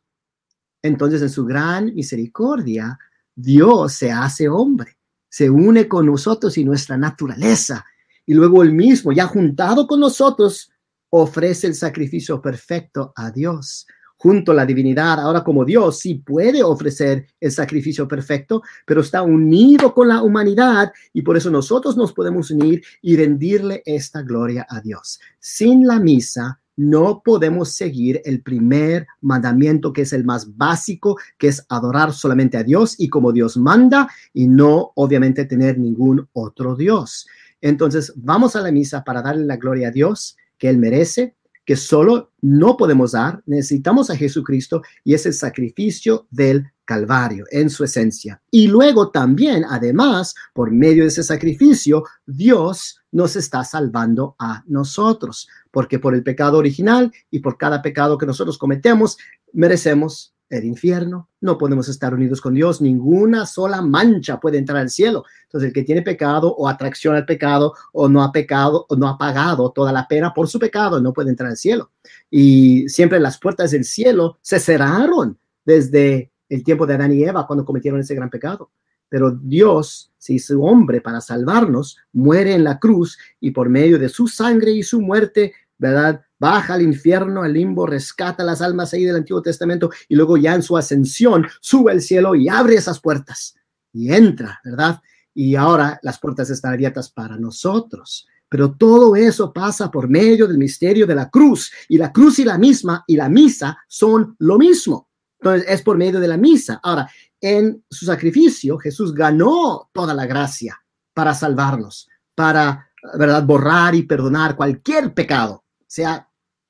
[0.82, 2.98] Entonces, en su gran misericordia,
[3.36, 7.84] Dios se hace hombre, se une con nosotros y nuestra naturaleza.
[8.26, 10.72] Y luego él mismo, ya juntado con nosotros,
[11.10, 13.88] ofrece el sacrificio perfecto a Dios.
[14.18, 19.22] Junto a la divinidad, ahora como Dios sí puede ofrecer el sacrificio perfecto, pero está
[19.22, 24.66] unido con la humanidad y por eso nosotros nos podemos unir y rendirle esta gloria
[24.70, 25.20] a Dios.
[25.38, 31.48] Sin la misa, no podemos seguir el primer mandamiento que es el más básico, que
[31.48, 36.76] es adorar solamente a Dios y como Dios manda y no obviamente tener ningún otro
[36.76, 37.28] Dios.
[37.62, 41.36] Entonces, vamos a la misa para darle la gloria a Dios que Él merece,
[41.66, 47.72] que solo no podemos dar, necesitamos a Jesucristo y es el sacrificio del Calvario en
[47.72, 48.40] su esencia.
[48.52, 55.48] Y luego también, además, por medio de ese sacrificio, Dios nos está salvando a nosotros,
[55.72, 59.18] porque por el pecado original y por cada pecado que nosotros cometemos,
[59.54, 64.90] merecemos el infierno, no podemos estar unidos con Dios, ninguna sola mancha puede entrar al
[64.90, 65.24] cielo.
[65.44, 69.08] Entonces, el que tiene pecado o atracción al pecado o no ha pecado o no
[69.08, 71.92] ha pagado toda la pena por su pecado, no puede entrar al cielo.
[72.30, 77.48] Y siempre las puertas del cielo se cerraron desde el tiempo de Adán y Eva
[77.48, 78.72] cuando cometieron ese gran pecado.
[79.16, 84.10] Pero Dios se hizo hombre para salvarnos, muere en la cruz y por medio de
[84.10, 86.20] su sangre y su muerte, ¿verdad?
[86.38, 90.54] Baja al infierno, al limbo, rescata las almas ahí del Antiguo Testamento y luego ya
[90.54, 93.56] en su ascensión sube al cielo y abre esas puertas
[93.94, 95.00] y entra, ¿verdad?
[95.34, 98.28] Y ahora las puertas están abiertas para nosotros.
[98.50, 102.44] Pero todo eso pasa por medio del misterio de la cruz y la cruz y
[102.44, 105.08] la misma y la misa son lo mismo.
[105.46, 106.80] Entonces es por medio de la misa.
[106.82, 107.08] Ahora,
[107.40, 110.82] en su sacrificio, Jesús ganó toda la gracia
[111.14, 116.28] para salvarnos, para, ¿verdad?, borrar y perdonar cualquier pecado, sea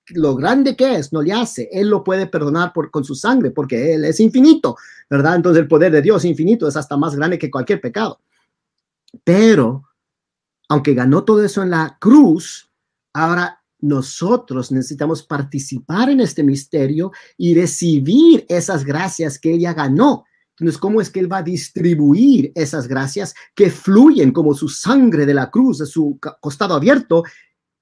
[0.10, 1.70] lo grande que es, no le hace.
[1.72, 4.76] Él lo puede perdonar con su sangre, porque Él es infinito,
[5.10, 5.38] ¿verdad?
[5.38, 8.20] Entonces el poder de Dios infinito es hasta más grande que cualquier pecado.
[9.24, 9.84] Pero,
[10.68, 12.70] aunque ganó todo eso en la cruz,
[13.14, 20.26] ahora nosotros necesitamos participar en este misterio y recibir esas gracias que ella ganó.
[20.58, 25.26] Entonces, ¿cómo es que Él va a distribuir esas gracias que fluyen como su sangre
[25.26, 27.24] de la cruz, de su costado abierto?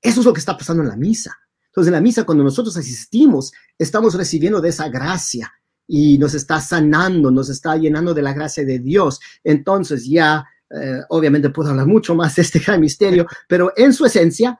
[0.01, 1.37] Eso es lo que está pasando en la misa.
[1.67, 5.51] Entonces, en la misa, cuando nosotros asistimos, estamos recibiendo de esa gracia
[5.87, 9.19] y nos está sanando, nos está llenando de la gracia de Dios.
[9.43, 14.05] Entonces, ya, eh, obviamente puedo hablar mucho más de este gran misterio, pero en su
[14.05, 14.59] esencia,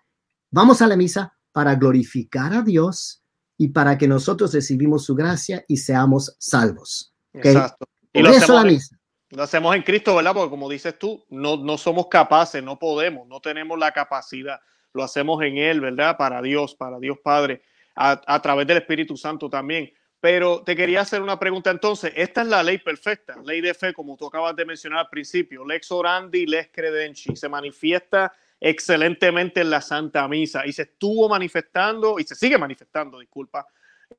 [0.53, 3.23] Vamos a la misa para glorificar a Dios
[3.57, 7.11] y para que nosotros recibimos su gracia y seamos salvos.
[7.33, 7.87] Exacto.
[8.13, 8.95] Y lo hacemos, misa.
[9.31, 10.35] lo hacemos en Cristo, ¿verdad?
[10.35, 14.59] Porque como dices tú, no, no somos capaces, no podemos, no tenemos la capacidad.
[14.93, 16.17] Lo hacemos en Él, ¿verdad?
[16.17, 17.63] Para Dios, para Dios Padre,
[17.95, 19.91] a, a través del Espíritu Santo también.
[20.19, 22.13] Pero te quería hacer una pregunta entonces.
[22.15, 25.65] Esta es la ley perfecta, ley de fe, como tú acabas de mencionar al principio.
[25.65, 27.35] Lex orandi, lex credenci.
[27.35, 28.31] Se manifiesta
[28.65, 33.67] excelentemente en la Santa Misa y se estuvo manifestando y se sigue manifestando, disculpa,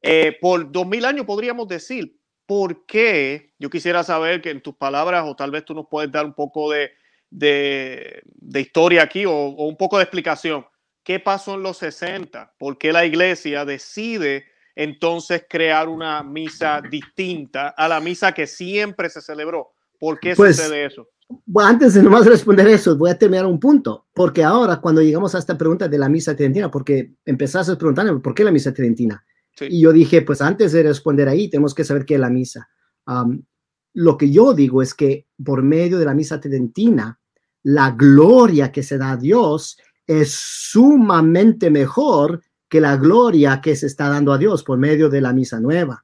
[0.03, 2.19] eh, por dos mil años podríamos decir.
[2.45, 3.55] ¿Por qué?
[3.59, 6.35] Yo quisiera saber que en tus palabras, o tal vez tú nos puedes dar un
[6.35, 6.93] poco de,
[7.31, 8.23] de,
[8.61, 10.67] historia aquí o, o, un poco de explicación.
[11.03, 12.55] ¿Qué pasó en los 60?
[12.59, 14.45] ¿Por qué la iglesia decide
[14.77, 19.73] entonces crear una misa distinta a la misa que siempre se celebró?
[19.99, 21.09] ¿Por qué pues, sucede eso?
[21.57, 25.39] Antes de nomás responder eso, voy a terminar un punto, porque ahora cuando llegamos a
[25.39, 29.25] esta pregunta de la misa tridentina, porque empezaste a preguntarme por qué la misa tridentina,
[29.61, 32.69] y yo dije, pues antes de responder ahí, tenemos que saber qué es la misa.
[33.95, 37.21] lo que yo digo es que por medio de la misa tridentina,
[37.63, 43.87] la gloria que se da a Dios es sumamente mejor que la gloria que se
[43.87, 46.04] está dando a Dios por medio de la misa nueva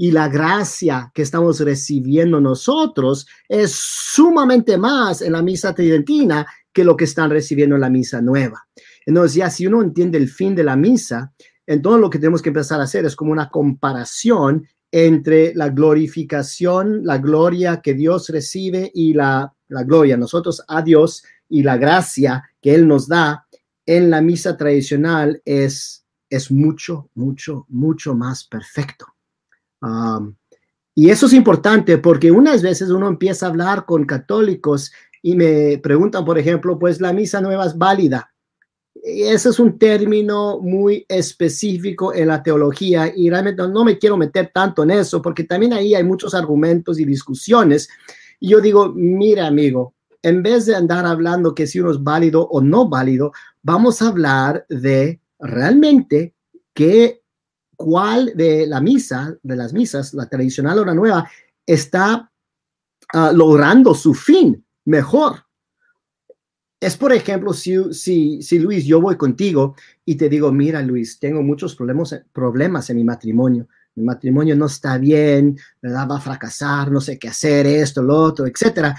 [0.00, 6.84] y la gracia que estamos recibiendo nosotros es sumamente más en la misa tridentina que
[6.84, 8.64] lo que están recibiendo en la misa nueva.
[9.04, 11.32] Entonces, ya si uno entiende el fin de la misa,
[11.66, 17.04] entonces lo que tenemos que empezar a hacer es como una comparación entre la glorificación,
[17.04, 22.44] la gloria que Dios recibe y la, la gloria, nosotros a Dios y la gracia
[22.62, 23.48] que Él nos da
[23.84, 29.17] en la misa tradicional es, es mucho, mucho, mucho más perfecto
[30.94, 34.90] y eso es importante porque unas veces uno empieza a hablar con católicos
[35.22, 38.32] y me preguntan, por ejemplo, pues la misa nueva es válida.
[39.02, 44.50] ese es un término muy específico en la teología y realmente no me quiero meter
[44.52, 47.88] tanto en eso porque también ahí hay muchos argumentos y discusiones.
[48.40, 52.46] Y yo digo, mira amigo, en vez de andar hablando que si uno es válido
[52.48, 56.34] o no válido, vamos a hablar de realmente
[56.74, 57.22] qué,
[57.78, 61.30] cuál de la misa, de las misas, la tradicional o la nueva,
[61.64, 62.30] está
[63.14, 65.44] ah, logrando su fin mejor.
[66.80, 71.20] Es, por ejemplo, si, si, si Luis, yo voy contigo y te digo, mira, Luis,
[71.20, 73.68] tengo muchos problemas, en mi matrimonio.
[73.94, 75.56] Mi matrimonio no está bien.
[75.84, 78.96] Va a fracasar, no sé qué hacer, esto, lo otro, etcétera.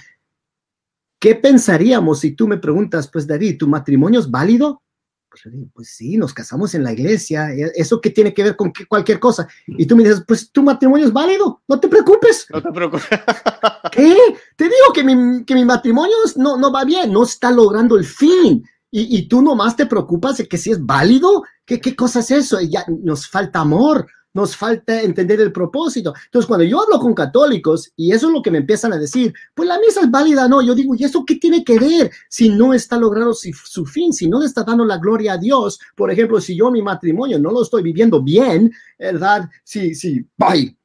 [1.19, 4.81] ¿Qué pensaríamos si tú me preguntas, pues David, ¿tu matrimonio es válido?
[5.29, 8.73] Pues pues sí, nos casamos en la iglesia, ¿e-, ¿eso qué tiene que ver con
[8.87, 9.47] cualquier cosa?
[9.67, 12.47] Y tú me dices, pues tu matrimonio es válido, no te preocupes.
[12.51, 13.07] No te preocupes.
[13.91, 14.17] ¿Qué?
[14.55, 18.05] Te digo que mi, que mi matrimonio no, no va bien, no está logrando el
[18.05, 18.63] fin.
[18.91, 22.31] Y, y tú nomás te preocupas de que si es válido, ¿qué, qué cosa es
[22.31, 22.59] eso?
[22.61, 24.07] Ya nos falta amor,
[24.39, 26.13] nos falta entender el propósito.
[26.25, 29.33] Entonces, cuando yo hablo con católicos y eso es lo que me empiezan a decir,
[29.53, 32.49] pues la misa es válida, no, yo digo, ¿y eso qué tiene que ver si
[32.49, 35.79] no está logrando su, fin, si no le está dando la gloria a Dios?
[35.95, 39.49] Por ejemplo, si yo mi matrimonio no lo estoy viviendo bien, ¿verdad?
[39.63, 40.75] Si, si, bye,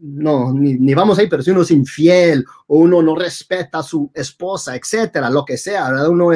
[0.00, 4.10] no, ni, vamos ahí, pero si uno es infiel o uno no respeta a su
[4.14, 6.08] esposa, etcétera, lo que sea, ¿verdad?
[6.08, 6.30] Uno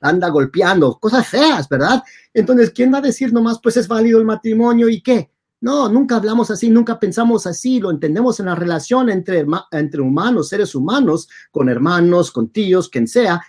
[0.00, 2.02] anda golpeando, cosas feas, ¿verdad?
[2.34, 5.31] Entonces, ¿quién va a decir nomás, pues es válido el matrimonio y qué?
[5.62, 10.48] No, nunca hablamos así, nunca pensamos así, lo entendemos en la relación entre, entre humanos,
[10.48, 13.40] seres humanos, con hermanos, con tíos, quien sea.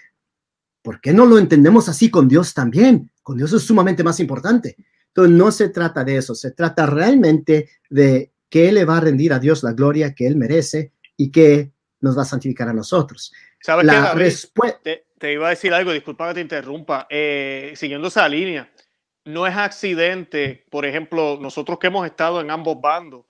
[0.83, 3.11] ¿Por qué no lo entendemos así con Dios también?
[3.23, 4.75] Con Dios es sumamente más importante.
[5.07, 9.01] Entonces, no se trata de eso, se trata realmente de que Él le va a
[9.01, 12.73] rendir a Dios la gloria que Él merece y que nos va a santificar a
[12.73, 13.33] nosotros.
[13.59, 18.29] ¿Sabes la qué, te, iba a decir algo, disculpa que te interrumpa, eh, siguiendo esa
[18.29, 18.69] línea
[19.25, 23.25] no es accidente, por ejemplo, nosotros que hemos estado en ambos bandos,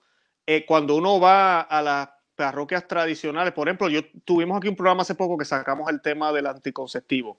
[0.46, 5.02] eh, cuando uno va a las parroquias tradicionales, por ejemplo, yo tuvimos aquí un programa
[5.02, 7.38] hace poco que sacamos el tema del anticonceptivo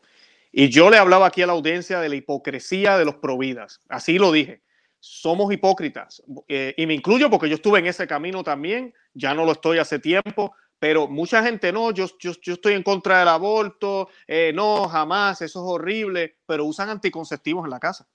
[0.51, 4.17] y yo le hablaba aquí a la audiencia de la hipocresía de los providas, así
[4.17, 4.61] lo dije,
[5.01, 9.43] somos hipócritas eh, y me incluyo porque yo estuve en ese camino también, ya no
[9.43, 14.09] lo estoy hace tiempo, pero mucha gente no, yo, yo, estoy en contra del aborto,
[14.27, 18.07] eh, no, jamás, eso es horrible, pero usan anticonceptivos en la casa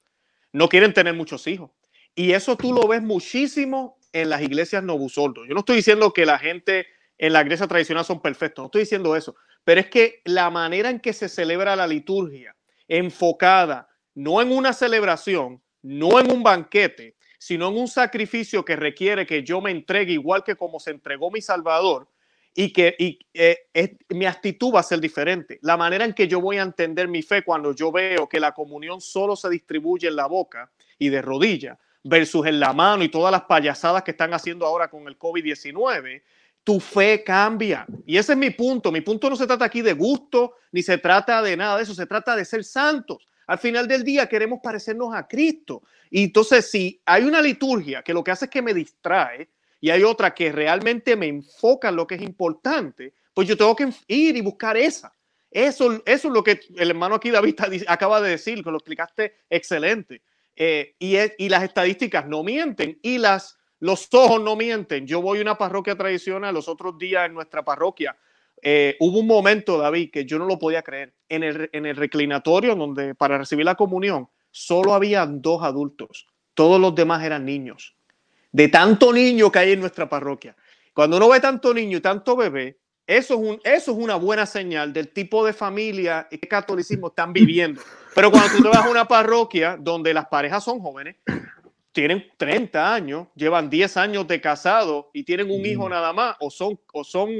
[0.52, 1.70] no quieren tener muchos hijos.
[2.14, 5.46] Y eso tú lo ves muchísimo en las iglesias novusoldos.
[5.48, 6.86] Yo no estoy diciendo que la gente
[7.18, 10.88] en la iglesia tradicional son perfectos, no estoy diciendo eso, pero es que la manera
[10.88, 12.56] en que se celebra la liturgia,
[12.88, 19.26] enfocada no en una celebración, no en un banquete, sino en un sacrificio que requiere
[19.26, 22.08] que yo me entregue igual que como se entregó mi Salvador,
[22.54, 22.96] y que
[23.32, 25.58] eh, mi actitud va a ser diferente.
[25.62, 28.52] La manera en que yo voy a entender mi fe cuando yo veo que la
[28.52, 33.08] comunión solo se distribuye en la boca y de rodilla versus en la mano y
[33.08, 36.22] todas las payasadas que están haciendo ahora con el COVID-19,
[36.64, 37.86] tu fe cambia.
[38.06, 38.90] Y ese es mi punto.
[38.90, 41.94] Mi punto no se trata aquí de gusto, ni se trata de nada de eso,
[41.94, 43.26] se trata de ser santos.
[43.46, 45.82] Al final del día queremos parecernos a Cristo.
[46.10, 49.48] Y entonces, si hay una liturgia que lo que hace es que me distrae,
[49.80, 53.74] y hay otra que realmente me enfoca en lo que es importante, pues yo tengo
[53.74, 55.12] que ir y buscar esa.
[55.50, 59.34] Eso, eso es lo que el hermano aquí David acaba de decir, que lo explicaste
[59.48, 60.22] excelente.
[60.54, 65.06] Eh, y, las estadísticas no mienten y los ojos no mienten.
[65.06, 68.16] Yo voy a una parroquia tradicional, los otros días en nuestra parroquia,
[68.62, 71.14] eh, hubo un momento, David, que yo no lo podía creer.
[71.30, 76.78] En el, en el reclinatorio donde para recibir la comunión solo había dos adultos, todos
[76.78, 77.96] los demás eran niños
[78.52, 80.56] de tanto niño que hay en nuestra parroquia.
[80.92, 84.46] Cuando uno ve tanto niño y tanto bebé, eso es, un, eso es una buena
[84.46, 87.80] señal del tipo de familia y catolicismo están viviendo.
[88.14, 91.16] Pero cuando tú te vas a una parroquia donde las parejas son jóvenes,
[91.92, 96.50] tienen 30 años, llevan 10 años de casado y tienen un hijo nada más, o
[96.50, 97.30] son, o son,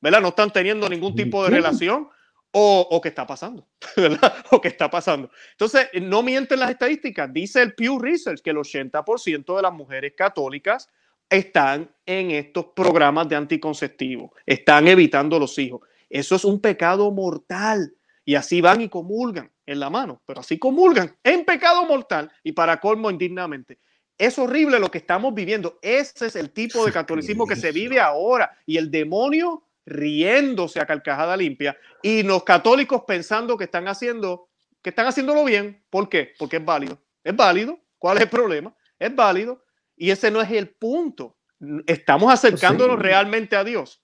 [0.00, 0.20] ¿verdad?
[0.20, 2.08] No están teniendo ningún tipo de relación,
[2.52, 4.34] o, o qué está pasando, ¿verdad?
[4.50, 5.30] O qué está pasando.
[5.52, 7.32] Entonces, no mienten las estadísticas.
[7.32, 10.88] Dice el Pew Research que el 80% de las mujeres católicas
[11.28, 15.80] están en estos programas de anticonceptivos, están evitando los hijos.
[16.08, 17.92] Eso es un pecado mortal.
[18.24, 22.52] Y así van y comulgan en la mano, pero así comulgan en pecado mortal y
[22.52, 23.78] para colmo indignamente.
[24.18, 25.78] Es horrible lo que estamos viviendo.
[25.80, 28.50] Ese es el tipo de catolicismo que se vive ahora.
[28.64, 34.48] Y el demonio riéndose a carcajada limpia y los católicos pensando que están haciendo
[34.86, 35.82] que están haciéndolo bien.
[35.90, 36.32] ¿Por qué?
[36.38, 36.96] Porque es válido.
[37.24, 37.76] Es válido.
[37.98, 38.72] ¿Cuál es el problema?
[39.00, 39.64] Es válido.
[39.96, 41.38] Y ese no es el punto.
[41.86, 44.00] Estamos acercándonos realmente a Dios.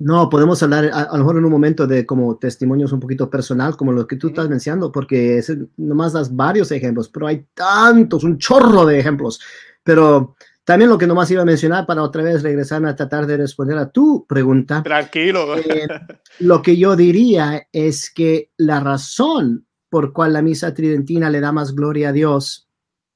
[0.00, 3.76] No, podemos hablar a, lo mejor en un momento de como testimonios un poquito personal,
[3.76, 8.24] como los que tú estás mencionando, porque es, nomás das varios ejemplos, pero hay tantos,
[8.24, 9.40] un chorro de ejemplos.
[9.84, 10.34] Pero
[10.64, 13.78] también lo que nomás iba a mencionar para otra vez regresar a tratar de responder
[13.78, 14.82] a tu pregunta.
[14.82, 15.56] Tranquilo.
[15.56, 15.88] Eh,
[16.40, 21.52] lo que yo diría es que la razón por cual la misa tridentina le da
[21.52, 22.66] más gloria a Dios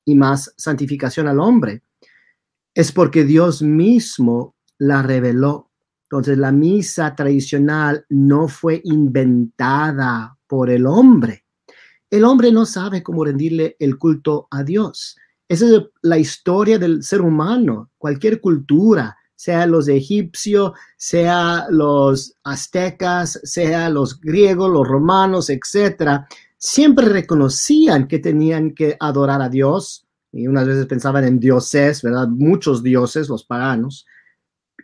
[0.04, 1.82] y más santificación al hombre,
[2.74, 5.70] es porque Dios mismo la reveló.
[6.02, 11.46] Entonces la misa tradicional no fue inventada por el hombre.
[12.10, 15.16] El hombre no sabe cómo rendirle el culto a Dios.
[15.48, 17.90] Esa es la historia del ser humano.
[17.98, 26.26] Cualquier cultura, sea los egipcios, sea los aztecas, sea los griegos, los romanos, etcétera,
[26.58, 32.28] siempre reconocían que tenían que adorar a Dios y unas veces pensaban en dioses, ¿verdad?
[32.28, 34.06] Muchos dioses, los paganos,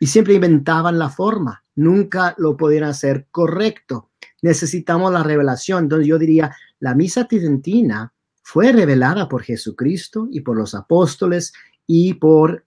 [0.00, 4.10] y siempre inventaban la forma, nunca lo podían hacer correcto.
[4.40, 5.84] Necesitamos la revelación.
[5.84, 8.11] Entonces yo diría, la misa tridentina
[8.43, 11.53] fue revelada por Jesucristo y por los apóstoles
[11.86, 12.64] y por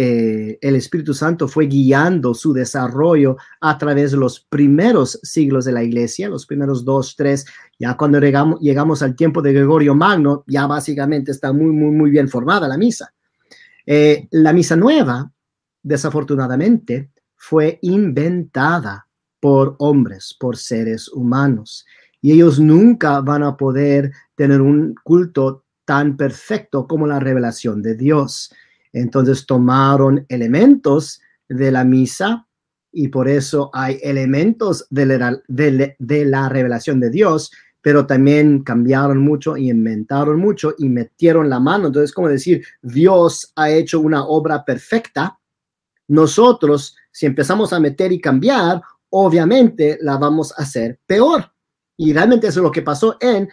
[0.00, 5.72] eh, el Espíritu Santo fue guiando su desarrollo a través de los primeros siglos de
[5.72, 7.44] la iglesia, los primeros dos, tres,
[7.80, 12.28] ya cuando llegamos, al tiempo de Gregorio Magno, ya básicamente está muy, muy, muy bien
[12.28, 13.12] formada la misa.
[13.86, 15.32] Eh, la misa nueva,
[15.82, 19.08] desafortunadamente, fue inventada
[19.40, 21.84] por hombres, por seres humanos,
[22.20, 27.94] y ellos nunca van a poder tener un culto tan perfecto como la revelación de
[27.94, 28.52] Dios.
[28.92, 32.46] Entonces tomaron elementos de la misa
[32.92, 37.50] y por eso hay elementos de la, revelación de Dios,
[37.80, 41.86] pero también cambiaron mucho y inventaron mucho y metieron la mano.
[41.86, 45.38] Entonces, como decir, Dios ha hecho una obra perfecta.
[46.08, 51.52] Nosotros, si empezamos a meter y cambiar, obviamente la vamos a hacer peor.
[52.00, 53.48] Y realmente eso es lo que pasó en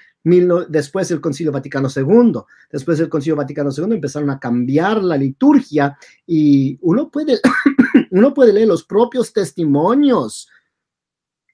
[0.69, 2.41] después del Concilio Vaticano II.
[2.71, 7.39] Después del Concilio Vaticano II empezaron a cambiar la liturgia y uno puede,
[8.11, 10.47] uno puede leer los propios testimonios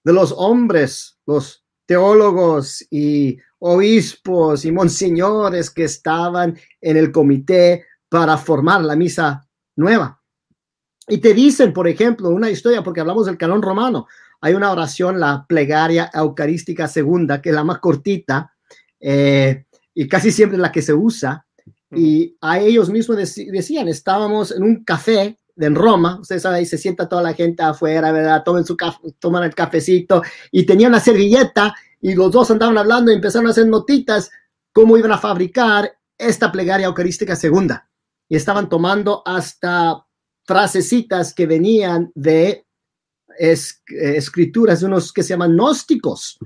[0.04, 8.38] de los hombres, los teólogos y obispos y monseñores que estaban en el comité para
[8.38, 10.22] formar la misa nueva.
[11.08, 14.08] Y te dicen, por ejemplo, una historia, porque hablamos del canon romano,
[14.42, 18.54] hay una oración, la plegaria eucarística segunda, que es la más cortita,
[19.00, 21.46] eh, y casi siempre la que se usa.
[21.92, 26.78] Y a ellos mismos decían, estábamos en un café en Roma, ustedes saben, ahí se
[26.78, 28.44] sienta toda la gente afuera, ¿verdad?
[28.44, 28.76] Toman, su
[29.20, 33.52] toman el cafecito y tenían una servilleta y los dos andaban hablando y empezaron a
[33.52, 34.32] hacer notitas
[34.74, 37.90] cómo iban a fabricar esta plegaria eucarística segunda.
[38.28, 40.06] Y estaban tomando hasta
[40.46, 42.66] frasecitas que venían de
[43.38, 46.40] escrituras de unos que se llaman gnósticos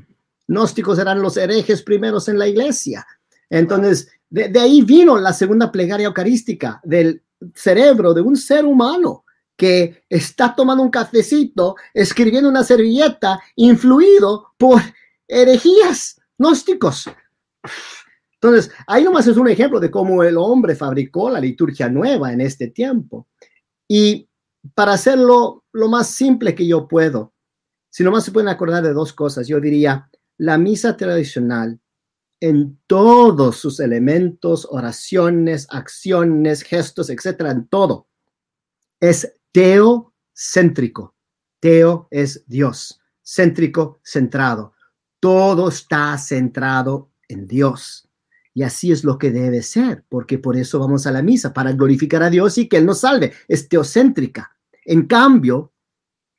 [0.47, 3.05] gnósticos eran los herejes primeros en la iglesia.
[3.49, 7.23] Entonces, de, ahí vino la segunda plegaria eucarística del
[7.53, 9.23] cerebro de un ser humano
[9.55, 14.81] que está tomando un cafecito, escribiendo una servilleta, influido por
[15.27, 17.09] herejías gnósticos.
[18.33, 22.41] Entonces, ahí nomás es un ejemplo de cómo el hombre fabricó la liturgia nueva en
[22.41, 23.27] este tiempo.
[23.88, 24.27] Y
[24.73, 27.34] para hacerlo lo más simple que yo puedo,
[27.89, 31.80] si nomás se pueden acordar de dos cosas, yo diría, la misa tradicional
[32.39, 38.07] en todos sus elementos, oraciones, acciones, gestos, etcétera, en todo,
[38.99, 41.15] es teocéntrico.
[41.59, 44.73] Teo es Dios, céntrico, centrado.
[45.19, 48.09] Todo está centrado en Dios.
[48.53, 51.73] Y así es lo que debe ser, porque por eso vamos a la misa, para
[51.73, 53.34] glorificar a Dios y que Él nos salve.
[53.47, 54.55] Es teocéntrica.
[54.86, 55.73] En cambio,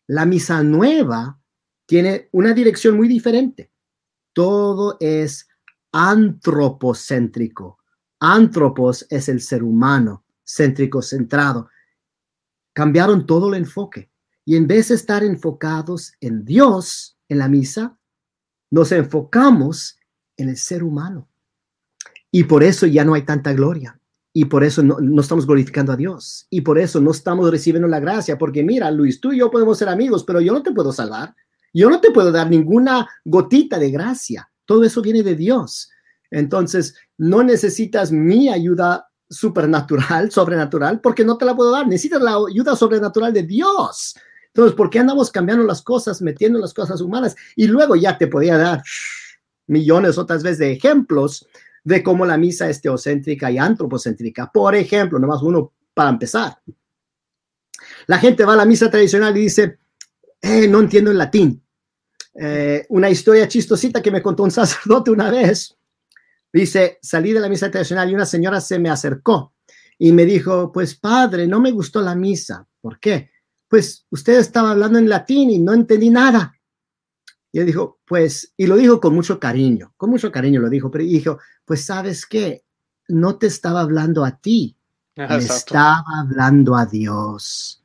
[0.09, 1.39] la misa nueva
[1.85, 3.71] tiene una dirección muy diferente
[4.37, 5.49] todo es
[5.93, 7.79] antropocéntrico.
[8.21, 11.71] Antropos es el ser humano, céntrico, centrado.
[12.75, 14.11] Cambiaron todo el enfoque.
[14.45, 17.99] Y en vez de estar enfocados en Dios en la misa,
[18.71, 19.99] nos enfocamos
[20.37, 21.31] en el ser humano.
[22.31, 23.99] Y por eso ya no hay tanta gloria.
[24.37, 26.47] Y por eso no, no, estamos glorificando a Dios.
[26.51, 28.37] Y por eso no estamos recibiendo la gracia.
[28.37, 31.35] Porque mira, Luis, tú y yo podemos ser amigos, pero yo no te puedo salvar.
[31.73, 34.47] Yo no te puedo dar ninguna gotita de gracia.
[34.67, 35.89] Todo eso viene de Dios.
[36.31, 41.87] Entonces, no necesitas mi ayuda supernatural, sobrenatural, porque no te la puedo dar.
[41.87, 44.17] Necesitas la ayuda sobrenatural de Dios.
[44.49, 47.35] Entonces, ¿por qué andamos cambiando las cosas, metiendo las cosas humanas?
[47.57, 48.83] Y luego ya te podía dar
[49.67, 51.47] millones otras veces de ejemplos
[51.87, 54.51] de cómo la misa es teocéntrica y antropocéntrica.
[54.51, 56.61] Por ejemplo, nomás uno para empezar.
[58.09, 59.79] La gente va a la misa tradicional y dice,
[60.43, 61.63] eh, no entiendo el latín.
[62.35, 65.77] Eh, una historia chistosita que me contó un sacerdote una vez.
[66.53, 69.55] Dice, salí de la misa tradicional y una señora se me acercó
[69.97, 72.67] y me dijo, pues padre, no me gustó la misa.
[72.81, 73.31] ¿Por qué?
[73.69, 76.53] Pues usted estaba hablando en latín y no entendí nada.
[77.53, 80.91] Y él dijo, pues, y lo dijo con mucho cariño, con mucho cariño lo dijo,
[80.91, 82.65] pero dijo, pues sabes qué,
[83.09, 84.77] no te estaba hablando a ti,
[85.15, 87.83] le estaba hablando a Dios.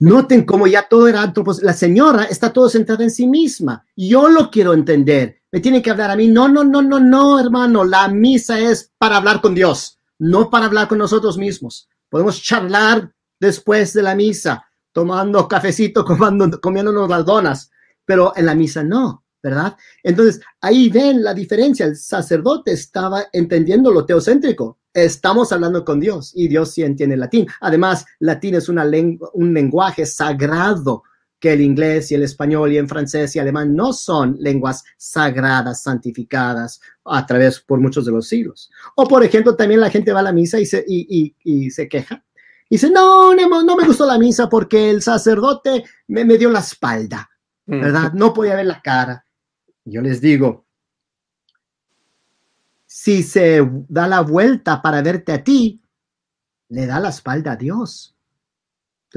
[0.00, 1.62] Noten cómo ya todo era antropos.
[1.62, 3.84] La señora está todo centrada en sí misma.
[3.94, 5.42] Yo lo quiero entender.
[5.52, 6.28] Me tiene que hablar a mí.
[6.28, 7.84] No, no, no, no, no, hermano.
[7.84, 11.88] La misa es para hablar con Dios, no para hablar con nosotros mismos.
[12.08, 17.70] Podemos charlar después de la misa, tomando cafecito, comiendo, comiéndonos las donas,
[18.04, 19.24] pero en la misa no.
[19.42, 19.76] ¿Verdad?
[20.02, 21.86] Entonces, ahí ven la diferencia.
[21.86, 24.78] El sacerdote estaba entendiendo lo teocéntrico.
[24.92, 27.46] Estamos hablando con Dios y Dios sí entiende latín.
[27.60, 31.02] Además, latín es una lengua, un lenguaje sagrado
[31.38, 35.82] que el inglés y el español y en francés y alemán no son lenguas sagradas,
[35.82, 38.70] santificadas a través por muchos de los siglos.
[38.94, 42.24] O, por ejemplo, también la gente va a la misa y se, y, se queja.
[42.68, 46.50] Y dice, no, no, no, me gustó la misa porque el sacerdote me, me dio
[46.50, 47.28] la espalda,
[47.66, 47.80] mm.
[47.80, 48.12] ¿verdad?
[48.14, 49.25] No podía ver la cara.
[49.86, 50.66] Yo les digo,
[52.86, 55.80] si se da la vuelta para verte a ti,
[56.68, 58.14] le da la espalda a Dios.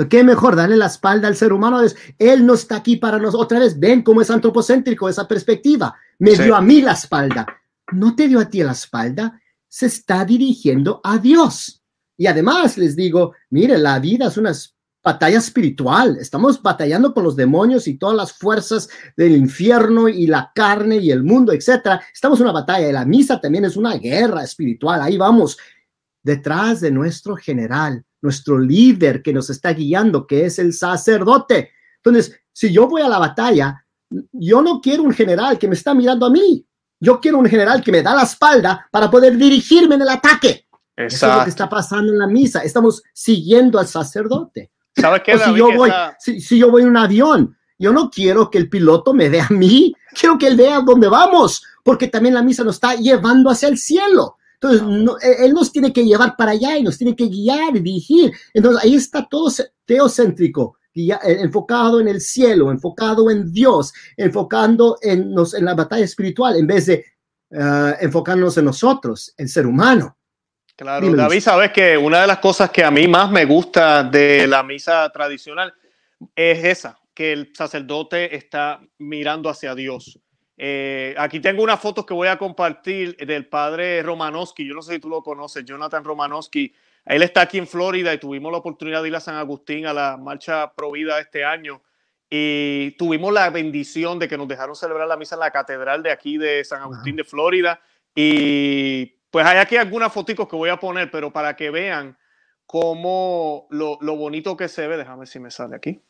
[0.10, 1.82] ¿Qué mejor darle la espalda al ser humano?
[2.20, 3.44] Él no está aquí para nosotros.
[3.44, 5.96] Otra vez, ven cómo es antropocéntrico esa perspectiva.
[6.20, 7.46] Me dio a mí la espalda.
[7.92, 11.84] No te dio a ti la espalda, se está dirigiendo a Dios.
[12.16, 14.54] Y además les digo, mire, la vida es una
[15.04, 16.18] batalla espiritual.
[16.20, 21.12] Estamos batallando con los demonios y todas las fuerzas del infierno y la carne y
[21.12, 22.02] el mundo, etcétera.
[22.14, 25.02] Estamos en una batalla y la misa también es una guerra espiritual.
[25.02, 25.58] Ahí vamos,
[26.22, 31.72] detrás de nuestro general, nuestro líder que nos está guiando, que es el sacerdote.
[31.98, 33.86] Entonces, si yo voy a la batalla,
[34.32, 36.66] yo no quiero un general que me está mirando a mí.
[37.00, 40.66] Yo quiero un general que me da la espalda para poder dirigirme en el ataque.
[40.98, 42.60] Eso es lo que está pasando en la misa.
[42.60, 44.72] Estamos siguiendo al sacerdote.
[44.96, 48.58] ¿Sabes qué, si, yo voy, si, yo voy en un avión, yo no quiero que
[48.58, 52.44] el piloto me vea a mí, quiero que él vea dónde vamos, porque también la
[52.44, 54.36] misa nos está llevando hacia el cielo.
[54.62, 54.82] Entonces,
[55.24, 58.34] e, él nos tiene que llevar para allá y nos tiene que guiar y dirigir.
[58.54, 59.52] Entonces, ahí está todo
[59.86, 66.04] teocéntrico, eh, enfocado en el cielo, enfocado en Dios, enfocando en, nos, en la batalla
[66.04, 67.06] espiritual, en vez de
[67.52, 70.18] uh, enfocarnos en nosotros, el ser humano.
[70.80, 74.48] Claro, David, sabes que una de las cosas que a mí más me gusta de
[74.48, 75.74] la misa tradicional
[76.34, 80.18] es esa, que el sacerdote está mirando hacia Dios.
[80.56, 84.66] Eh, aquí tengo unas fotos que voy a compartir del padre Romanowski.
[84.66, 86.74] Yo no sé si tú lo conoces, Jonathan Romanowski.
[87.04, 89.92] Él está aquí en Florida y tuvimos la oportunidad de ir a San Agustín a
[89.92, 91.82] la marcha Provida este año.
[92.30, 96.12] Y tuvimos la bendición de que nos dejaron celebrar la misa en la catedral de
[96.12, 97.82] aquí de San Agustín de Florida.
[98.16, 102.18] Y pues hay aquí algunas fotos que voy a poner, pero para que vean
[102.66, 104.98] cómo lo, bonito que se ve.
[104.98, 106.02] Déjame ver si me sale aquí.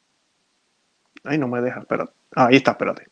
[1.23, 2.13] Ay, no me deja, espérate.
[2.35, 3.07] Ah, ahí está, espérate.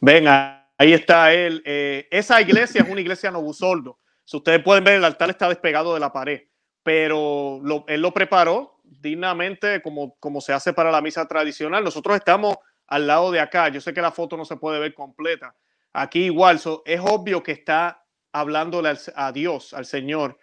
[0.00, 1.62] Venga, ahí está él.
[1.64, 3.98] Eh, esa iglesia es una iglesia novusoldo.
[4.24, 6.42] Si ustedes pueden ver, el altar está despegado de la pared,
[6.82, 11.84] pero él lo preparó dignamente como, como se hace para la misa tradicional.
[11.84, 13.68] Nosotros estamos al lado de acá.
[13.68, 15.54] Yo sé que la foto no se puede ver completa.
[15.92, 20.38] Aquí igual, es obvio que está hablándole a Dios, al Señor.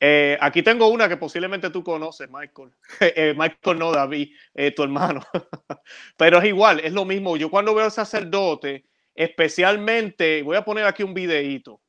[0.00, 2.70] Eh, aquí tengo una que posiblemente tú conoces, Michael.
[3.00, 5.20] Eh, Michael no, David, eh, tu hermano.
[6.16, 7.36] Pero es igual, es lo mismo.
[7.36, 8.84] Yo cuando veo al sacerdote,
[9.14, 11.80] especialmente, voy a poner aquí un videíto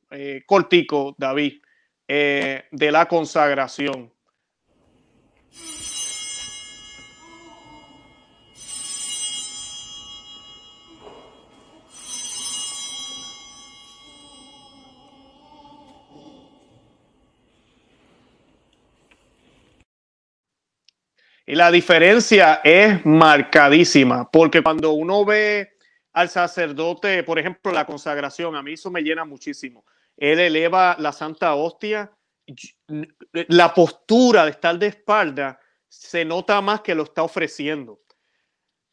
[0.44, 1.62] cortico, David,
[2.08, 4.12] de la consagración.
[21.50, 25.76] Y la diferencia es marcadísima, porque cuando uno ve
[26.12, 29.84] al sacerdote, por ejemplo, la consagración, a mí eso me llena muchísimo.
[30.16, 32.12] Él eleva la Santa Hostia,
[33.32, 38.00] la postura de estar de espalda se nota más que lo está ofreciendo.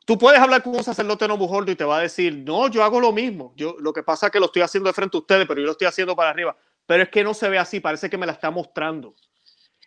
[0.04, 2.84] Tú puedes hablar con un sacerdote no bujordo y te va a decir, no, yo
[2.84, 3.54] hago lo mismo.
[3.56, 5.68] Yo, lo que pasa es que lo estoy haciendo de frente a ustedes, pero yo
[5.68, 6.58] lo estoy haciendo para arriba.
[6.88, 9.14] Pero es que no se ve así, parece que me la está mostrando.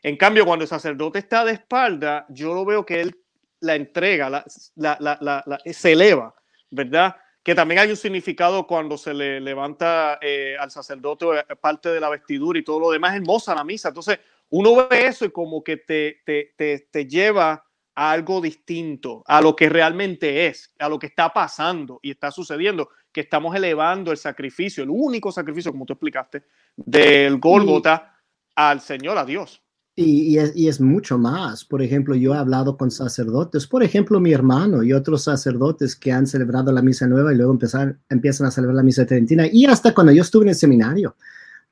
[0.02, 3.16] En cambio, cuando el sacerdote está de espalda, yo lo veo que él
[3.60, 6.34] la entrega, la, se eleva,
[6.70, 7.16] ¿verdad?
[7.42, 12.00] Que también hay un significado cuando se le levanta eh, al sacerdote eh, parte de
[12.00, 13.88] la vestidura y todo lo demás, hermosa la misa.
[13.88, 14.18] Entonces,
[14.50, 19.40] uno ve eso y como que te, te, te, te lleva a algo distinto, a
[19.40, 24.10] lo que realmente es, a lo que está pasando y está sucediendo, que estamos elevando
[24.10, 26.44] el sacrificio, el único sacrificio, como tú explicaste,
[26.76, 28.16] del Gólgota
[28.54, 29.62] al Señor, a Dios.
[30.02, 31.64] Y, es, mucho más.
[31.64, 36.10] Por ejemplo, yo he hablado con sacerdotes, por ejemplo, mi hermano y otros sacerdotes que
[36.10, 39.46] han celebrado la misa nueva y luego empiezan a celebrar la misa trentina.
[39.50, 41.16] Y hasta cuando yo estuve en el seminario,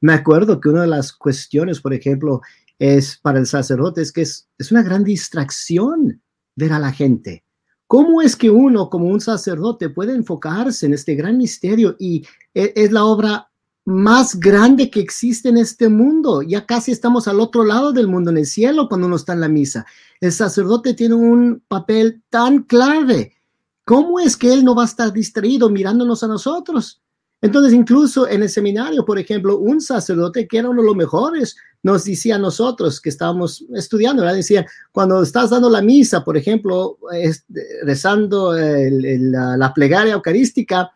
[0.00, 2.40] Me acuerdo que una de las cuestiones, por ejemplo,
[2.78, 6.20] es para el sacerdote, es que es, es una gran distracción
[6.54, 7.42] ver a la gente.
[7.88, 12.24] ¿Cómo es que uno, como un sacerdote, puede enfocarse en este gran misterio y
[12.54, 13.47] e, es la obra
[13.88, 16.42] más grande que existe en este mundo?
[16.42, 19.40] Ya casi estamos al otro lado del mundo, en el cielo, cuando uno está en
[19.40, 19.86] la misa.
[20.20, 23.34] El sacerdote tiene un papel tan clave.
[23.84, 27.00] ¿Cómo es que él no va a estar distraído mirándonos a nosotros?
[27.40, 31.56] Entonces, incluso en el seminario, por ejemplo, un sacerdote que era uno de los mejores
[31.82, 34.36] nos decía a nosotros que estábamos estudiando, ¿verdad?
[34.36, 36.98] Decía, cuando estás dando la misa, por ejemplo,
[37.84, 40.90] rezando la, plegaria eucarística,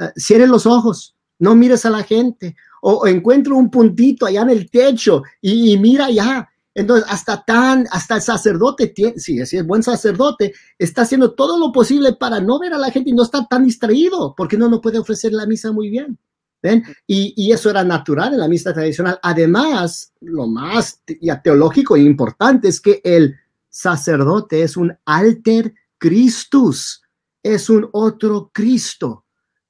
[0.00, 1.14] uh, cierre los ojos,
[1.44, 6.06] no mires a la gente, o, encuentra un puntito allá en el techo y, mira
[6.06, 11.70] allá, entonces, hasta tan, hasta el sacerdote, si es buen sacerdote, está haciendo todo lo
[11.70, 14.80] posible para no ver a la gente y no estar tan distraído, porque no, no
[14.80, 16.18] puede ofrecer la misa muy bien.
[16.60, 16.82] ¿ven?
[17.06, 19.20] Y, y, eso era natural en la misa tradicional.
[19.22, 21.02] Además, lo más
[21.44, 23.36] teológico e importante es que el
[23.68, 27.02] sacerdote es un alter Christus,
[27.42, 29.23] es un otro Cristo.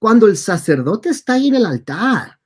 [0.04, 2.38] Cuando el sacerdote está ahí en el altar,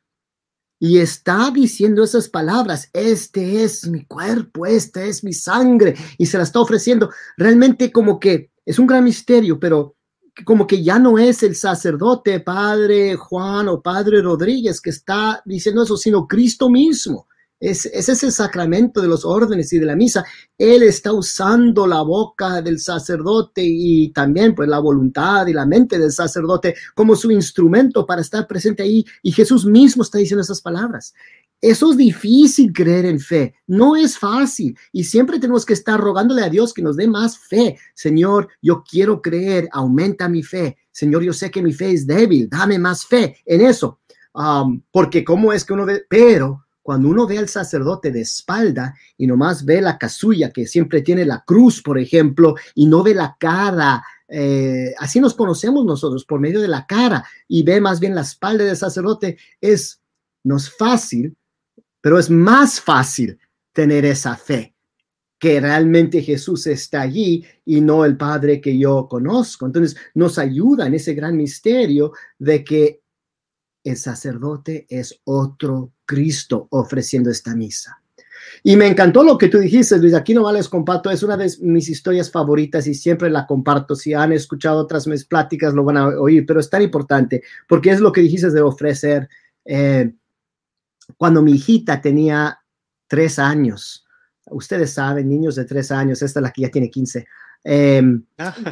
[0.79, 6.39] y está diciendo esas palabras, este es mi cuerpo, esta es mi sangre, y se
[6.39, 7.11] la está ofreciendo.
[7.37, 9.97] Realmente como que es un gran misterio, pero
[10.45, 15.83] como que ya no es el sacerdote, padre Juan o padre Rodríguez que está diciendo
[15.83, 17.27] eso, sino Cristo mismo.
[17.61, 20.25] Es, es, ese sacramento de los órdenes y de la misa.
[20.57, 25.99] Él está usando la boca del sacerdote y también pues la voluntad y la mente
[25.99, 29.05] del sacerdote como su instrumento para estar presente ahí.
[29.23, 31.15] Y Jesús mismo está diciendo esas palabras.
[31.61, 36.43] Eso es difícil creer en fe, no es fácil y siempre tenemos que estar rogándole
[36.43, 37.77] a Dios que nos dé más fe.
[37.95, 40.77] Señor, yo quiero creer, aumenta mi fe.
[40.93, 43.99] Señor, yo sé que mi fe es débil, dame más fe en eso.
[44.35, 48.95] Um, porque cómo es que uno ve, pero cuando uno ve al sacerdote de espalda
[49.19, 53.15] y nomás ve la casulla que siempre tiene la cruz, por ejemplo, y no ve
[53.15, 58.01] la cara, eh, así nos conocemos nosotros por medio de la cara y ve más
[58.01, 60.01] bien la espalda del sacerdote, es,
[60.45, 61.37] no es fácil,
[62.01, 63.39] pero es más fácil
[63.75, 64.75] tener esa fe
[65.39, 69.67] que realmente Jesús está allí y no el Padre que yo conozco.
[69.67, 73.03] Entonces nos ayuda en ese gran misterio de que
[73.91, 78.01] el sacerdote es otro Cristo ofreciendo esta misa.
[78.63, 80.15] Y me encantó lo que tú dijiste, Luis.
[80.15, 83.95] Aquí no les comparto, es una de mis historias favoritas y siempre la comparto.
[83.95, 87.91] Si han escuchado otras mis pláticas, lo van a oír, pero es tan importante porque
[87.91, 89.29] es lo que dijiste de ofrecer.
[89.65, 90.13] Eh,
[91.17, 92.59] cuando mi hijita tenía
[93.07, 94.07] tres años,
[94.51, 97.27] ustedes saben, niños de tres años, esta es la que ya tiene 15,
[97.65, 98.03] eh,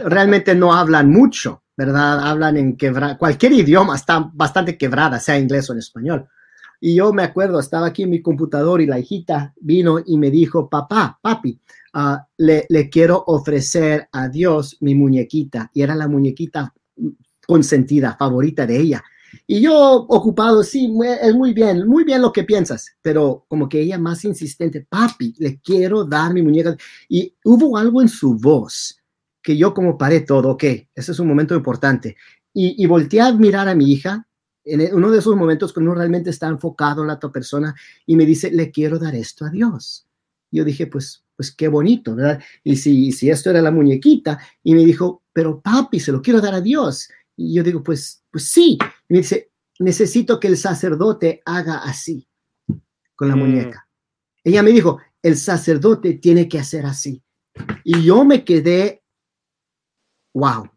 [0.04, 1.62] realmente no hablan mucho.
[1.76, 2.20] ¿verdad?
[2.20, 6.26] Hablan en quebra cualquier idioma está bastante quebrada, sea inglés o en español.
[6.80, 10.30] Y yo me acuerdo, estaba aquí en mi computador y la hijita vino y me
[10.30, 11.58] dijo, papá, papi,
[11.94, 15.70] ah, le, le, quiero ofrecer a Dios mi muñequita.
[15.72, 16.74] Y era la muñequita
[17.46, 19.04] consentida, favorita de ella.
[19.46, 23.80] Y yo ocupado, sí, es muy bien, muy bien lo que piensas, pero como que
[23.80, 26.76] ella más insistente, papi, le quiero dar mi muñeca.
[27.08, 28.98] Y hubo algo en su voz
[29.42, 30.64] que yo como paré todo, ok,
[30.94, 32.16] ese es un momento importante.
[32.52, 34.26] Y, y volteé a mirar a mi hija
[34.66, 37.74] en uno de esos momentos cuando uno realmente está enfocado en la otra persona
[38.04, 40.06] y me dice, le quiero dar esto a Dios.
[40.50, 42.42] Yo dije, pues, pues qué bonito, ¿verdad?
[42.64, 46.40] Y si, si esto era la muñequita, y me dijo, pero papi, se lo quiero
[46.40, 47.08] dar a Dios.
[47.36, 48.78] Y yo digo, pues, pues sí.
[49.08, 52.28] Y me dice, necesito que el sacerdote haga así
[53.14, 53.38] con la mm.
[53.38, 53.88] muñeca.
[54.44, 57.22] Ella me dijo, el sacerdote tiene que hacer así.
[57.84, 59.02] Y yo me quedé
[60.36, 60.68] wow,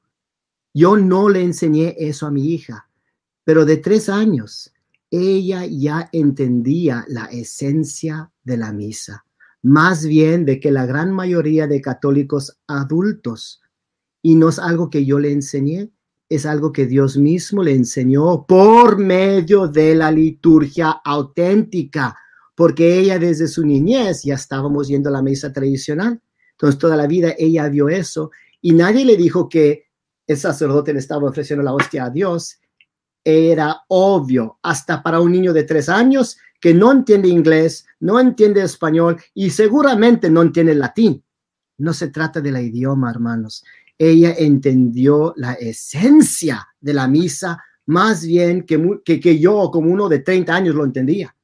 [0.74, 2.90] yo no le enseñé eso a mi hija,
[3.44, 4.74] pero de tres años,
[5.12, 9.26] ella ya entendía la esencia de la misa,
[9.62, 13.62] más bien de que la gran mayoría de católicos adultos,
[14.22, 15.92] y no es algo que yo le enseñé,
[16.30, 22.16] es algo que Dios mismo le enseñó por medio de la liturgia auténtica,
[22.56, 26.22] porque ella desde su niñez ya estábamos yendo a la misa tradicional.
[26.52, 28.30] Entonces toda la vida ella vio eso
[28.62, 29.86] y nadie le dijo que
[30.28, 32.60] el sacerdote le estaba ofreciendo la hostia a Dios.
[33.24, 38.62] Era obvio, hasta para un niño de tres años que no entiende inglés, no entiende
[38.62, 41.24] español y seguramente no entiende latín.
[41.80, 43.64] No se trata de la idioma, hermanos.
[44.00, 50.08] Ella entendió la esencia de la misa más bien que, que, que yo como uno
[50.08, 51.36] de 30 años lo entendía.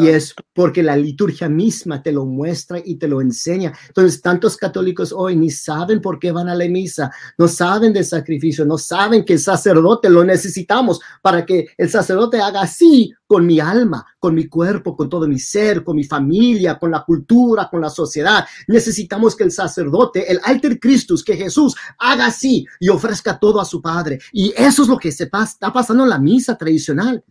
[0.00, 3.74] Y es porque la liturgia misma te lo muestra y te lo enseña.
[3.88, 8.04] Entonces, tantos católicos hoy ni saben por qué van a la misa, no saben del
[8.04, 13.46] sacrificio, no saben que el sacerdote lo necesitamos para que el sacerdote haga así con
[13.46, 17.68] mi alma, con mi cuerpo, con todo mi ser, con mi familia, con la cultura,
[17.70, 18.44] con la sociedad.
[18.68, 23.64] Necesitamos que el sacerdote, el alter Christus, que Jesús haga así y ofrezca todo a
[23.64, 24.20] su Padre.
[24.32, 27.24] Y eso es lo que se está pasando en la misa tradicional.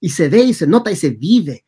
[0.00, 1.64] Y se ve y se nota y se vive.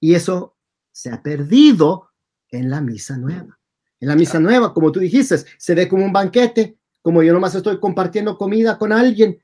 [0.00, 0.56] Y eso
[0.92, 2.10] se ha perdido
[2.50, 3.58] en la misa nueva.
[4.00, 7.54] En la misa nueva, como tú dijiste, se ve como un banquete, como yo nomás
[7.54, 9.42] estoy compartiendo comida con alguien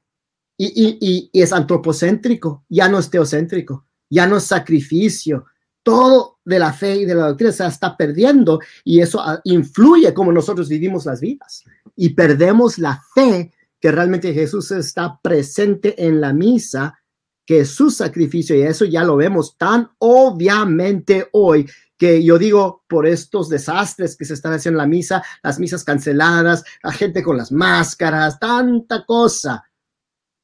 [0.57, 5.47] y, es antropocéntrico, ya no es teocéntrico, ya no es sacrificio.
[5.83, 10.15] Todo de la fe y de la doctrina se está perdiendo y eso ah, influye
[10.15, 11.65] como nosotros vivimos las vidas.
[11.97, 16.99] Y perdemos la fe que realmente Jesús está presente en la misa
[17.47, 23.07] que su sacrificio, y eso ya lo vemos tan obviamente hoy, que yo digo por
[23.07, 27.37] estos desastres que se están haciendo en la misa, las misas canceladas, la gente con
[27.37, 29.65] las máscaras, tanta cosa.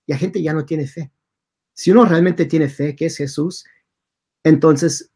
[0.06, 1.10] Y la gente ya no tiene fe.
[1.74, 3.64] Si uno realmente tiene fe, que es Jesús,
[4.44, 5.10] entonces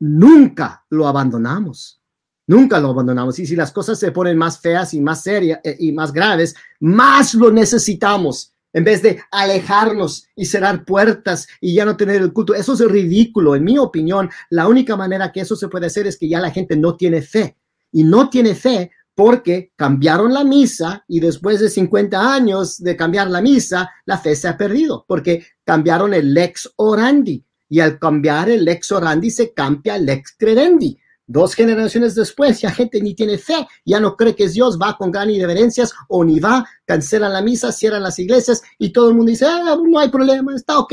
[0.00, 2.00] nunca lo abandonamos.
[2.46, 3.38] Nunca lo abandonamos.
[3.38, 6.54] Y si las cosas se ponen más feas y más serias eh, y más graves,
[6.80, 12.32] más lo necesitamos en vez de alejarnos y cerrar puertas y ya no tener el
[12.32, 12.54] culto.
[12.54, 13.54] Eso es ridículo.
[13.54, 16.50] En mi opinión, la única manera que eso se puede hacer es que ya la
[16.50, 17.56] gente no tiene fe.
[17.92, 23.30] Y no tiene fe porque cambiaron la misa y después de 50 años de cambiar
[23.30, 27.44] la misa, la fe se ha perdido porque cambiaron el lex orandi.
[27.68, 30.98] Y al cambiar el lex orandi se cambia el lex credendi.
[31.26, 34.96] Dos generaciones después, ya gente ni tiene fe, ya no cree que es Dios, va
[34.98, 39.14] con gran irreverencias o ni va, cancelan la misa, cierran las iglesias y todo el
[39.14, 40.92] mundo dice, ah, no hay problema, está ok.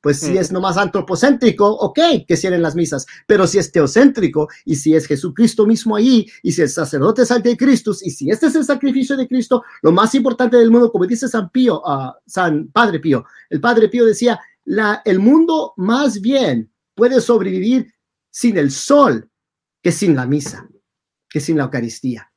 [0.00, 3.06] Pues si es nomás antropocéntrico, ok, que cierren las misas.
[3.24, 7.28] Pero si es teocéntrico y si es Jesucristo mismo ahí y si el sacerdote es
[7.28, 10.90] de Cristo y si este es el sacrificio de Cristo, lo más importante del mundo,
[10.90, 15.72] como dice San Pío, uh, San Padre Pío, el Padre Pío decía, la, el mundo
[15.76, 17.94] más bien puede sobrevivir
[18.28, 19.30] sin el sol
[19.82, 20.68] que sin la misa,
[21.28, 22.30] que sin la Eucaristía.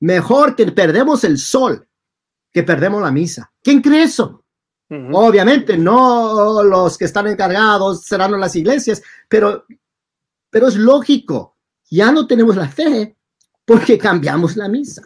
[0.00, 1.88] Mejor que perdemos el sol
[2.52, 3.52] que perdemos la misa.
[3.62, 4.44] ¿Quién cree eso?
[5.12, 9.64] Obviamente, no los que están encargados serán las iglesias, pero,
[10.50, 11.56] pero es lógico.
[11.88, 13.16] Ya no tenemos la fe
[13.64, 15.02] porque cambiamos la misa.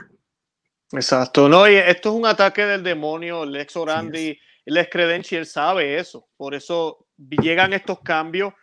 [0.91, 1.51] Exacto.
[1.51, 5.99] No, esto es un ataque del demonio, el ex orandi, el ex credenci, él sabe
[5.99, 6.29] eso.
[6.35, 8.55] Por eso llegan estos cambios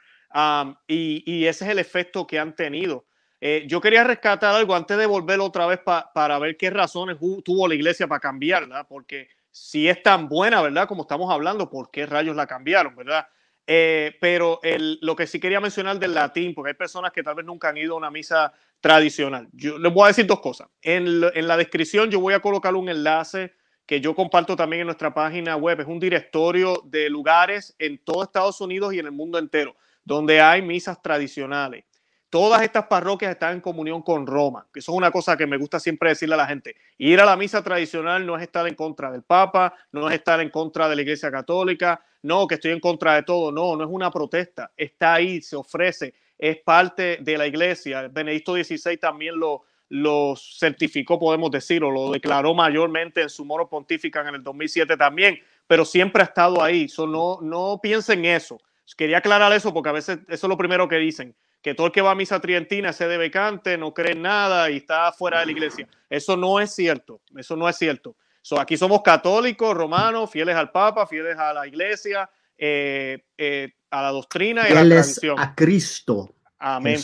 [0.87, 3.05] y, y, ese es el efecto que han tenido.
[3.43, 7.67] Eh, yo quería rescatar algo antes de volver otra vez para ver qué razones tuvo
[7.67, 10.87] la iglesia para cambiarla, porque si es tan buena, ¿verdad?
[10.87, 13.27] Como estamos hablando, ¿por qué rayos la cambiaron, verdad?
[13.65, 14.59] Eh, pero
[15.01, 17.77] lo que sí quería mencionar del latín, porque hay personas que tal vez nunca han
[17.77, 19.47] ido a una misa tradicional.
[19.53, 20.67] Yo les voy a decir dos cosas.
[20.83, 23.53] En, en la descripción yo voy a colocar un enlace
[23.87, 25.79] que yo comparto también en nuestra página web.
[25.79, 30.41] Es un directorio de lugares en todo Estados Unidos y en el mundo entero donde
[30.41, 31.85] hay misas tradicionales
[32.31, 35.79] todas estas parroquias están en comunión con Roma, eso es una cosa que me gusta
[35.81, 36.77] siempre decirle a la gente.
[36.97, 40.39] Ir a la misa tradicional no es estar en contra del Papa, no es estar
[40.39, 43.83] en contra de la Iglesia Católica, no, que estoy en contra de todo, no, no
[43.83, 48.07] es una protesta, está ahí, se ofrece, es parte de la Iglesia.
[48.07, 53.67] Benedicto XVI también lo, lo certificó, podemos decir, o lo declaró mayormente en su moro
[53.67, 56.87] pontifica en el 2007 también, pero siempre ha estado ahí.
[56.97, 58.61] no, no piensen eso.
[58.95, 61.93] Quería aclarar eso porque a veces eso es lo primero que dicen que todo el
[61.93, 65.39] que va a misa trientina se debe cante, no cree en nada y está fuera
[65.39, 65.87] de la iglesia.
[66.09, 68.15] Eso no es cierto, eso no es cierto.
[68.57, 74.09] aquí somos católicos, romanos, fieles al Papa, fieles a la iglesia, eh, eh, a la
[74.09, 75.39] doctrina y a la tradición.
[75.39, 76.35] a Cristo.
[76.63, 76.99] Amén.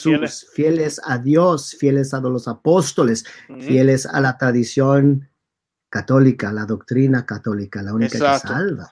[0.54, 1.02] fieles.
[1.04, 3.26] a Dios, fieles a los apóstoles,
[3.60, 5.30] fieles a la tradición
[5.90, 8.92] católica, la doctrina católica, la única que salva.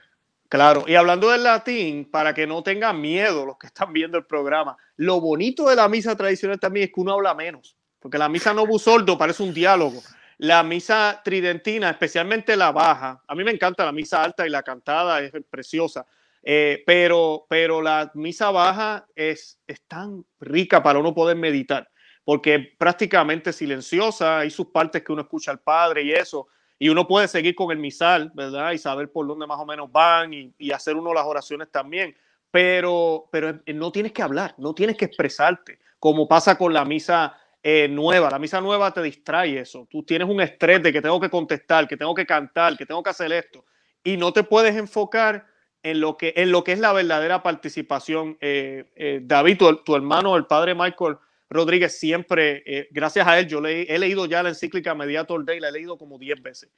[0.56, 4.26] Claro, y hablando del latín, para que no tengan miedo los que están viendo el
[4.26, 8.30] programa, lo bonito de la misa tradicional también es que uno habla menos, porque la
[8.30, 10.01] misa no busoldo parece un diálogo.
[10.38, 14.64] La misa tridentina, especialmente la baja, a mí me encanta la misa alta y la
[14.64, 16.06] cantada es preciosa,
[16.41, 21.89] eh, pero, pero la misa baja es, es tan rica para uno poder meditar,
[22.24, 26.47] porque es prácticamente silenciosa, hay sus partes que uno escucha al Padre y eso,
[26.78, 28.72] y uno puede seguir con el misal, ¿verdad?
[28.72, 32.16] Y saber por dónde más o menos van y, hacer uno las oraciones también.
[32.52, 37.38] Pero, pero no tienes que hablar, no tienes que expresarte, como pasa con la misa
[37.68, 38.30] eh, nueva.
[38.30, 39.88] La misa nueva te distrae eso.
[39.90, 43.02] Tú tienes un estrés de que tengo que contestar, que tengo que cantar, que tengo
[43.02, 43.66] que hacer esto.
[44.04, 45.48] Y no te puedes enfocar
[45.82, 48.38] en lo que, en lo que es la verdadera participación.
[48.40, 51.18] Eh, eh, David, tu, hermano, el padre Michael
[51.50, 55.60] Rodríguez, siempre, eh, gracias a él, yo le, he leído ya la encíclica Mediator Day,
[55.60, 56.70] la he leído como 10 veces.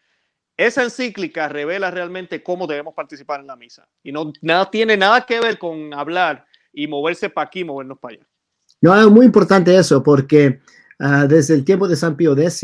[0.57, 3.87] Esa encíclica revela realmente cómo debemos participar en la misa.
[4.03, 8.15] Y no nada, tiene nada que ver con hablar y moverse para aquí, movernos para
[8.15, 8.27] allá.
[8.81, 10.59] No, es muy importante eso, porque
[10.99, 12.63] ah, desde el tiempo de San Pío X,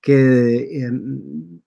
[0.00, 1.60] que em,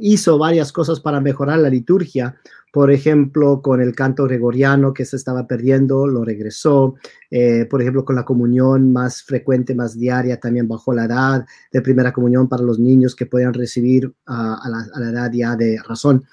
[0.00, 2.36] hizo varias cosas para mejorar la liturgia,
[2.72, 6.94] por ejemplo, con el canto gregoriano que se estaba perdiendo, lo regresó.
[7.30, 11.82] Eh, por ejemplo, con la comunión más frecuente, más diaria, también bajó la edad de
[11.82, 16.24] primera comunión para los niños que puedan recibir a, la, edad ya de razón.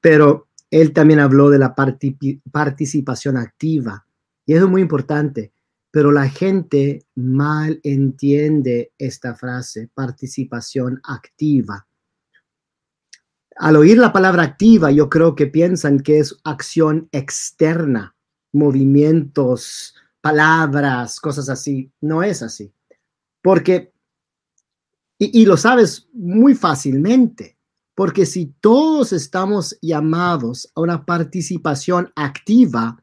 [0.00, 4.06] Pero él también habló de la participación activa.
[4.46, 5.51] Y eso es muy importante.
[5.92, 11.86] Pero la gente mal entiende esta frase, participación activa
[13.56, 18.14] al oír la palabra activa, yo creo que piensan que es acción externa,
[18.52, 21.92] movimientos, palabras, cosas así.
[22.00, 22.72] No es así.
[23.42, 23.92] Porque,
[25.18, 27.58] y, lo sabes muy fácilmente,
[27.94, 33.01] porque si todos estamos llamados a una participación activa,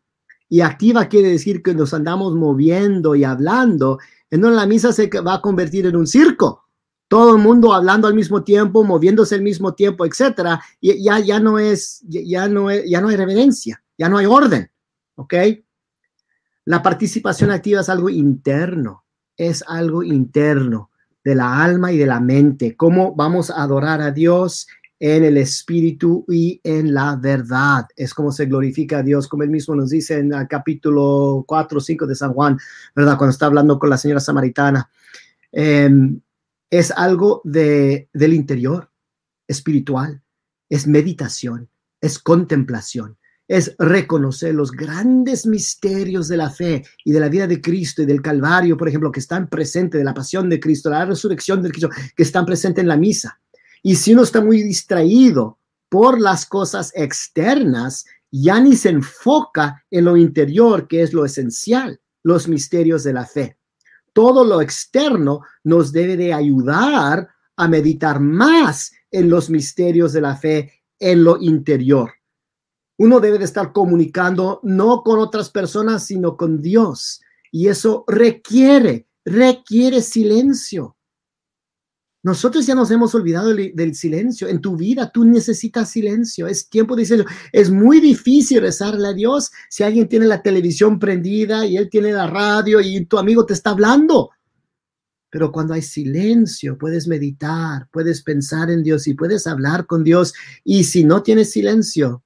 [0.49, 3.99] y activa quiere decir que nos andamos moviendo y hablando,
[4.31, 6.65] entonces la misa se va a convertir en un circo.
[7.07, 11.39] Todo el mundo hablando al mismo tiempo, moviéndose al mismo tiempo, etcétera, y ya, ya
[11.39, 14.69] no es, ya no ya no hay reverencia, ya no hay orden,
[15.15, 15.33] ¿ok?
[16.65, 19.05] La participación activa es algo interno,
[19.37, 20.91] es algo interno
[21.23, 24.67] de la alma y de la mente, cómo vamos a adorar a Dios
[24.99, 27.87] en el espíritu y en la verdad.
[27.95, 31.77] Es como se glorifica a Dios, como él mismo nos dice en el capítulo 4
[31.77, 32.57] o 5 de San Juan,
[32.95, 33.17] ¿verdad?
[33.17, 34.89] Cuando está hablando con la señora samaritana.
[35.51, 35.89] Eh,
[36.69, 38.91] es algo de, del interior,
[39.47, 40.21] espiritual,
[40.69, 41.69] es meditación,
[41.99, 47.59] es contemplación, es reconocer los grandes misterios de la fe y de la vida de
[47.59, 51.05] Cristo y del Calvario, por ejemplo, que están presentes, de la pasión de Cristo, la
[51.05, 53.39] resurrección de Cristo, que están presentes en la misa.
[53.83, 55.59] Y si uno está muy distraído
[55.89, 61.99] por las cosas externas, ya ni se enfoca en lo interior, que es lo esencial,
[62.23, 63.59] los misterios de la fe
[64.19, 70.35] todo lo externo nos debe de ayudar a meditar más en los misterios de la
[70.35, 72.11] fe en lo interior.
[72.97, 77.21] Uno debe de estar comunicando no con otras personas, sino con Dios.
[77.49, 80.97] Y eso requiere, requiere silencio.
[82.21, 84.47] Nosotros ya nos hemos olvidado del, silencio.
[84.49, 86.47] En tu vida tú necesitas silencio.
[86.47, 87.33] Es tiempo de silencio.
[87.53, 92.11] Es muy difícil rezarle a Dios si alguien tiene la televisión prendida y él tiene
[92.11, 94.31] la radio y tu amigo te está hablando.
[95.29, 100.33] Pero cuando hay silencio, puedes meditar, puedes pensar en Dios y puedes hablar con Dios.
[100.65, 102.23] Y si no tienes silencio,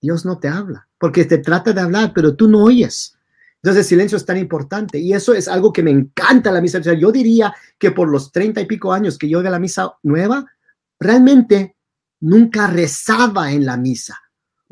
[0.00, 3.16] Dios no te habla, porque te trata de hablar, pero tú no oyes.
[3.62, 6.80] Entonces el silencio es tan importante y eso es algo que me encanta la misa.
[6.80, 10.46] yo diría que por los treinta y pico años que yo a la misa nueva,
[10.98, 11.76] realmente
[12.20, 14.18] nunca rezaba en la misa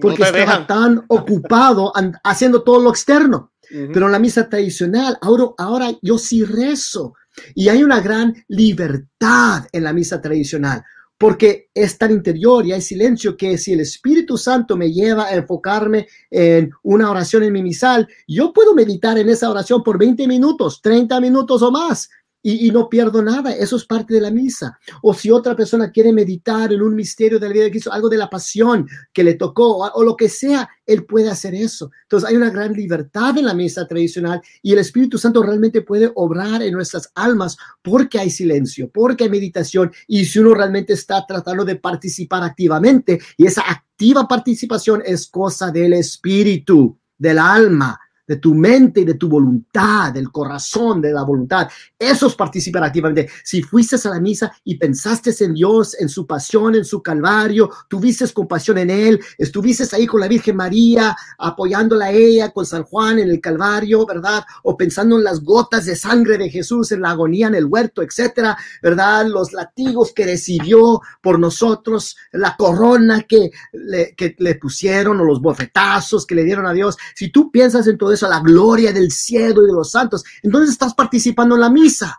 [0.00, 1.92] porque estaba tan ocupado
[2.24, 3.52] haciendo todo lo externo.
[3.70, 7.14] Pero en la misa tradicional, ahora, ahora yo sí rezo
[7.54, 10.82] y hay una gran libertad en la misa tradicional
[11.18, 15.34] porque es tan interior y hay silencio que si el Espíritu Santo me lleva a
[15.34, 20.28] enfocarme en una oración en mi misal, yo puedo meditar en esa oración por 20
[20.28, 22.08] minutos, 30 minutos o más
[22.52, 23.52] y, no pierdo nada.
[23.52, 24.78] Eso es parte de la misa.
[25.02, 28.08] O si otra persona quiere meditar en un misterio de la vida de Cristo, algo
[28.08, 31.90] de la pasión que le tocó o, lo que sea, él puede hacer eso.
[32.02, 36.10] Entonces hay una gran libertad en la misa tradicional y el Espíritu Santo realmente puede
[36.14, 41.24] obrar en nuestras almas porque hay silencio, porque hay meditación y si uno realmente está
[41.26, 47.98] tratando de participar activamente y esa activa participación es cosa del Espíritu, del alma
[48.28, 51.68] de tu mente y de tu voluntad, del corazón, de la voluntad.
[51.98, 53.28] Esos participan activamente.
[53.42, 57.70] Si fuiste a la misa y pensaste en Dios, en su pasión, en su calvario,
[57.88, 62.82] tuviste compasión en Él, estuviste ahí con la Virgen María, apoyándola a ella, con San
[62.84, 64.44] Juan en el calvario, ¿verdad?
[64.64, 68.02] O pensando en las gotas de sangre de Jesús en la agonía en el huerto,
[68.02, 69.26] etcétera, ¿verdad?
[69.26, 76.34] Los latigos que recibió por nosotros, la corona que le, pusieron o los bofetazos que
[76.34, 76.96] le dieron a Dios.
[77.14, 80.70] Si tú piensas en todo a la gloria del cielo y de los santos, entonces
[80.70, 82.18] estás participando en la misa.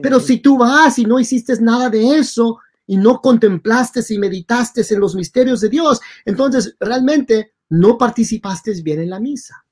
[0.00, 4.82] Pero si tú vas y no hiciste nada de eso y no contemplaste y meditaste
[4.88, 9.64] en los misterios de Dios, entonces realmente no participaste bien en la misa.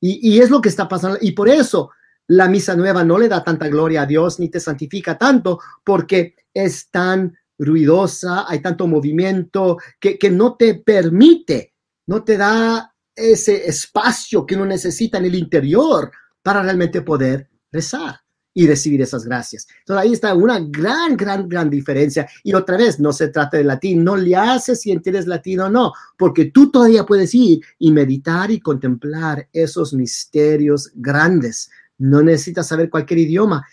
[0.00, 1.18] Y, y es lo que está pasando.
[1.20, 1.90] Y por eso
[2.28, 6.36] la misa nueva no le da tanta gloria a Dios ni te santifica tanto porque
[6.54, 11.72] es tan ruidosa, hay tanto movimiento que, que no te permite
[12.06, 12.91] no te da
[13.30, 16.10] ese espacio que uno necesita en el interior
[16.42, 18.20] para realmente poder rezar
[18.54, 19.66] y recibir esas gracias.
[19.80, 22.28] Entonces ahí está una gran, gran, gran diferencia.
[22.42, 25.70] Y otra vez, no se trata de latín, no le haces si entiendes latín o
[25.70, 31.70] no, porque tú todavía puedes ir y meditar y contemplar esos misterios grandes.
[31.98, 33.64] No necesitas saber cualquier idioma.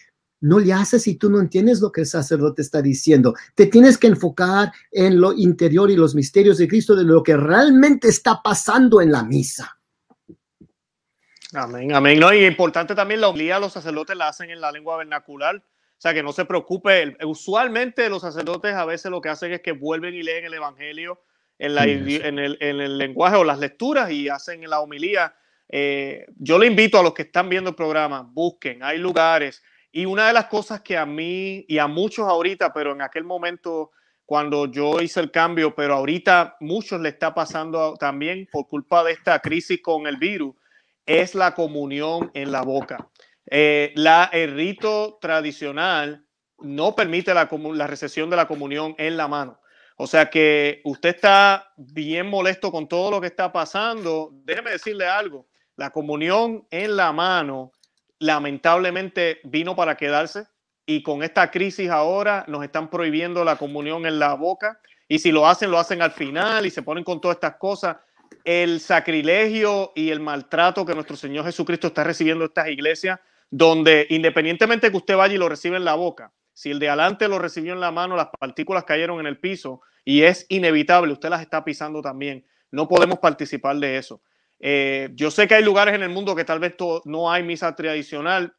[0.42, 3.34] No le haces si tú no entiendes lo que el sacerdote está diciendo.
[3.56, 7.36] Te tienes que enfocar en lo interior y los misterios de Cristo, de lo que
[7.36, 9.78] realmente está pasando en la misa.
[11.54, 12.20] Amén, amén.
[12.20, 15.58] No, y importante también la homilía, los sacerdotes la hacen en la lengua vernacular.
[15.58, 17.18] O sea, que no se preocupe.
[17.26, 21.20] Usualmente los sacerdotes a veces lo que hacen es que vuelven y leen el Evangelio
[21.58, 25.36] en, la, en, el, en el, lenguaje o las lecturas y hacen la homilía.
[25.68, 29.62] Eh, yo le invito a los que están viendo el programa, busquen, hay lugares.
[29.92, 33.24] Y una de las cosas que a mí y a muchos ahorita, pero en aquel
[33.24, 33.92] momento
[34.30, 39.14] cuando yo hice el cambio, pero ahorita muchos le está pasando también por culpa de
[39.14, 40.54] esta crisis con el virus,
[41.08, 43.10] es la comunión en la boca.
[43.50, 46.24] Eh, la, el rito tradicional
[46.60, 49.60] no permite la, la recesión de la comunión en la mano.
[49.98, 54.30] O sea que usted está bien molesto con todo lo que está pasando.
[54.32, 55.48] Déjeme decirle algo.
[55.76, 57.72] La comunión en la mano
[58.20, 60.46] lamentablemente vino para quedarse
[60.86, 65.32] y con esta crisis ahora nos están prohibiendo la comunión en la boca y si
[65.32, 67.98] lo hacen, lo hacen al final y se ponen con todas estas cosas
[68.44, 74.08] el sacrilegio y el maltrato que nuestro Señor Jesucristo está recibiendo en estas iglesias, donde
[74.10, 77.40] independientemente que usted vaya y lo reciba en la boca, si el de adelante lo
[77.40, 81.42] recibió en la mano, las partículas cayeron en el piso y es inevitable, usted las
[81.42, 82.46] está pisando también.
[82.72, 84.22] No podemos participar de eso.
[84.60, 87.76] Eh, yo sé que hay lugares en el mundo que tal vez no hay misa
[87.76, 88.54] tradicional.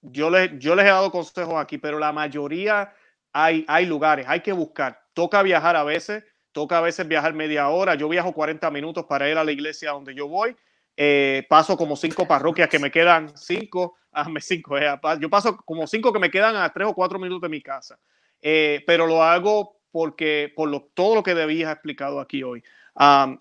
[0.00, 2.92] Yo les, yo les he dado consejos aquí, pero la mayoría
[3.32, 5.00] hay, hay lugares, hay que buscar.
[5.14, 7.94] Toca viajar a veces toca a veces viajar media hora.
[7.94, 10.54] Yo viajo 40 minutos para ir a la iglesia donde yo voy.
[10.96, 15.86] Eh, paso como cinco parroquias que me quedan cinco, hazme cinco, eh, yo paso como
[15.86, 17.98] cinco que me quedan a tres o cuatro minutos de mi casa,
[18.42, 22.62] eh, pero lo hago porque por lo, todo lo que debías explicado aquí hoy.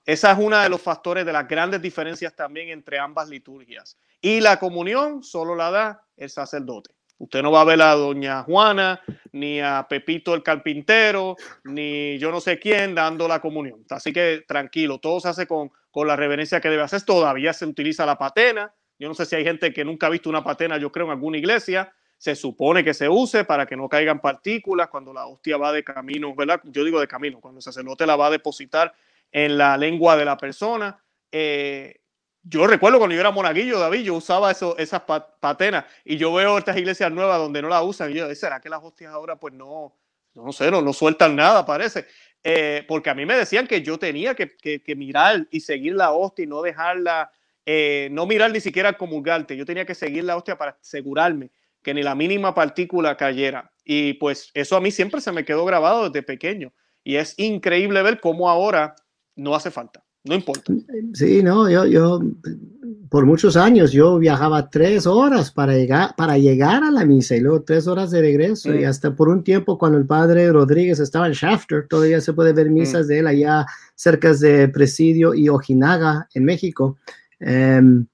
[0.06, 3.98] Esa es una de los factores de las grandes diferencias también entre ambas liturgias.
[4.22, 6.92] Y la comunión solo la da el sacerdote.
[7.18, 9.00] Usted no va a ver a doña Juana,
[9.32, 11.36] ni a Pepito el carpintero,
[11.66, 13.86] ni yo no sé quién dando la comunión.
[13.92, 17.04] Así que tranquilo, todo se hace con, con la reverencia que debe hacer.
[17.04, 18.74] Todavía se utiliza la patena.
[18.98, 21.12] Yo no sé si hay gente que nunca ha visto una patena, yo creo, en
[21.12, 21.94] alguna iglesia.
[22.18, 25.84] Se supone que se use para que no caigan partículas cuando la hostia va de
[25.84, 26.62] camino, ¿verdad?
[26.64, 28.94] Yo digo de camino, cuando el sacerdote la va a depositar
[29.32, 31.04] en la lengua de la persona.
[31.32, 32.02] Eh,
[32.44, 35.02] yo recuerdo cuando yo era monaguillo, David, yo usaba eso, esas
[35.40, 38.70] patenas y yo veo estas iglesias nuevas donde no la usan y yo, ¿será que
[38.70, 39.96] las hostias ahora pues no,
[40.34, 42.08] no sé, no, no sueltan nada, parece?
[42.44, 46.12] Eh, porque a mí me decían que yo tenía que, que, mirar y seguir la
[46.12, 47.32] hostia y no dejarla,
[47.68, 51.52] eh, no mirar ni siquiera al comulgarte, yo tenía que seguir la hostia para asegurarme
[51.84, 53.72] que ni la mínima partícula cayera.
[53.84, 56.74] Y pues eso a mí siempre se me quedó grabado desde pequeño
[57.04, 58.96] y es increíble ver cómo ahora
[59.36, 60.04] no hace falta.
[60.24, 60.72] No importa.
[61.14, 62.20] Sí, no, yo, yo,
[63.10, 67.40] por muchos años yo viajaba tres horas para llegar, para llegar a la misa y
[67.40, 68.74] luego tres horas de regreso.
[68.74, 72.54] Y hasta por un tiempo, cuando el padre Rodríguez estaba en Shafter, todavía se puede
[72.54, 73.66] ver misas de él allá
[73.96, 76.98] cerca de Presidio y Ojinaga, en México.
[77.40, 78.06] Em,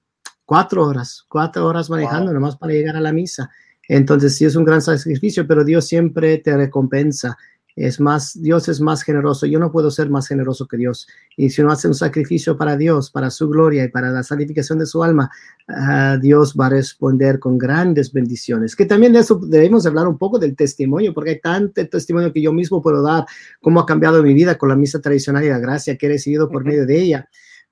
[0.46, 3.50] cuatro horas, cuatro horas manejando nomás para llegar a la misa.
[3.86, 7.36] Entonces sí es un gran sacrificio, pero Dios siempre te recompensa
[7.80, 9.46] es más, Dios es más generoso.
[9.46, 11.06] Yo no puedo ser más generoso que Dios.
[11.36, 14.78] Y si uno hace un sacrificio para Dios, para su gloria y para la santificación
[14.78, 15.30] de su alma,
[15.68, 18.74] uh, Dios va a responder con grandes bendiciones.
[18.74, 22.42] Que también de eso debemos hablar un poco del testimonio, porque hay tanto testimonio que
[22.42, 23.26] yo mismo puedo dar,
[23.60, 26.48] cómo ha cambiado mi vida con la misa tradicional y la gracia que he recibido
[26.48, 27.28] por medio de ella.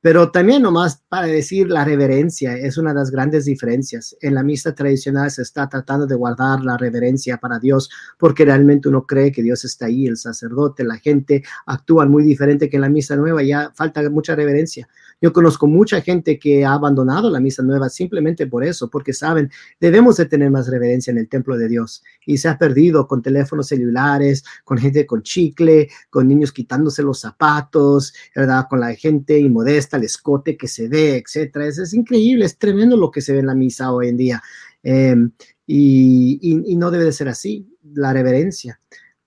[0.07, 4.17] Pero también nomás para decir la reverencia es una de las grandes diferencias.
[4.21, 8.89] En la misa tradicional se está tratando de guardar la reverencia para Dios porque realmente
[8.89, 12.83] uno cree que Dios está ahí, el sacerdote, la gente actúan muy diferente que en
[12.83, 14.89] la misa nueva, ya falta mucha reverencia.
[15.21, 19.51] Yo conozco mucha gente que ha abandonado la misa nueva simplemente por eso, porque saben,
[19.81, 23.23] debemos de tener más reverencia en el templo de Dios y se ha perdido con
[23.23, 28.67] teléfonos celulares, con gente con chicle, con niños quitándose los zapatos, ¿verdad?
[28.69, 31.67] Con la gente inmodesta, el escote que se ve, etcétera.
[31.67, 34.43] Es, es increíble, es tremendo lo que se ve en la misa hoy en día.
[34.83, 35.33] Em,
[35.67, 38.81] y, no debe de ser así, la reverencia,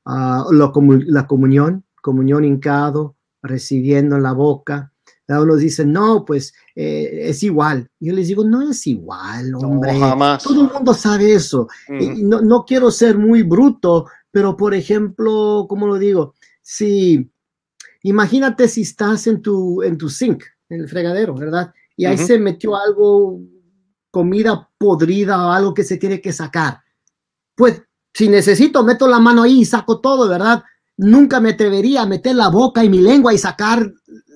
[0.06, 4.94] uh, la comunión, comunión hincado, recibiendo en la boca,
[5.38, 7.90] uno dice, no, pues eh, es igual.
[8.00, 9.94] Yo les digo, no es igual, hombre.
[10.44, 11.68] Todo el mundo sabe eso.
[11.90, 16.34] no, no, quiero ser muy bruto, pero por ejemplo, ¿cómo lo digo?
[16.62, 17.30] Si,
[18.04, 21.74] imagínate si estás en tu, en tu sink en el fregadero, ¿verdad?
[21.96, 23.42] Y ahí se metió algo,
[24.10, 26.80] comida podrida o algo que se tiene que sacar.
[27.56, 27.82] Pues
[28.14, 30.64] si necesito, meto la mano ahí y saco todo, ¿verdad?
[31.02, 33.90] Nunca me atrevería a meter la boca y mi lengua y sacar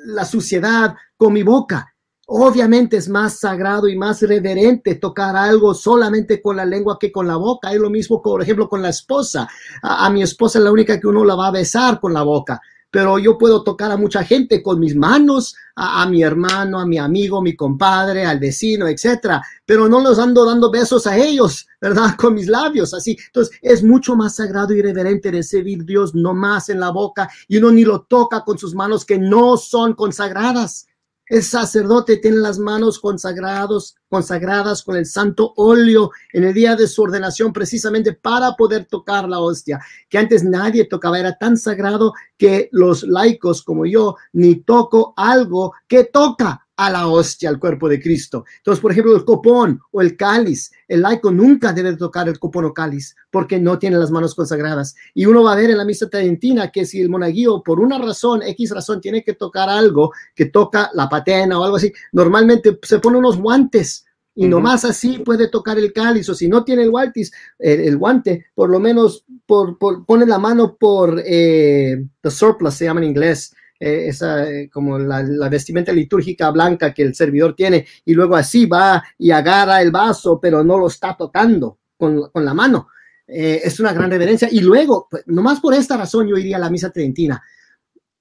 [0.06, 1.94] la suciedad con mi boca.
[2.28, 7.28] Obviamente es más sagrado y más reverente tocar algo solamente con la lengua que con
[7.28, 7.74] la boca.
[7.74, 9.46] Es lo mismo, por ejemplo, con la esposa.
[9.82, 12.62] A, mi esposa es la única que uno la va a besar con la boca
[12.94, 17.00] pero yo puedo tocar a mucha gente con mis manos, a, mi hermano, a mi
[17.00, 22.16] amigo, mi compadre, al vecino, etcétera, pero no los ando dando besos a ellos, ¿verdad?
[22.20, 23.18] Con mis labios, así.
[23.26, 27.58] Entonces, es mucho más sagrado y reverente recibir Dios no más en la boca y
[27.58, 30.86] uno ni lo toca con sus manos que no son consagradas.
[31.34, 36.88] El sacerdote tiene las manos consagrados, consagradas con el santo óleo en el día de
[36.88, 42.14] su ordenación, precisamente para poder tocar la hostia, que antes nadie tocaba, era tan sagrado
[42.38, 47.88] que los laicos como yo ni toco algo que toca a la hostia, al cuerpo
[47.88, 48.46] de Cristo.
[48.58, 52.66] Entonces, por ejemplo, el copón o el cáliz, el laico nunca debe tocar el copón
[52.66, 54.96] o cáliz porque no tiene las manos consagradas.
[55.14, 57.98] Y uno va a ver en la misa tridentina que si el monaguillo por una
[58.00, 62.80] razón, X razón, tiene que tocar algo que toca la patena o algo así, normalmente
[62.82, 64.06] se pone unos guantes
[64.36, 68.48] y nomás así puede tocar el cáliz, o si no tiene el, guantes, el, guante,
[68.56, 73.54] por lo menos por, pone la mano por eh, the surplus, se llama en inglés,
[73.86, 78.66] eh, esa eh, como la, vestimenta litúrgica blanca que el servidor tiene y luego así
[78.66, 82.88] va y agarra el vaso, pero no lo está tocando con, la mano.
[83.28, 84.48] Eh, es una gran reverencia.
[84.50, 87.44] Y luego, pues, nomás por esta razón yo iría a la misa tridentina.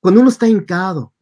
[0.00, 1.12] Cuando uno está hincado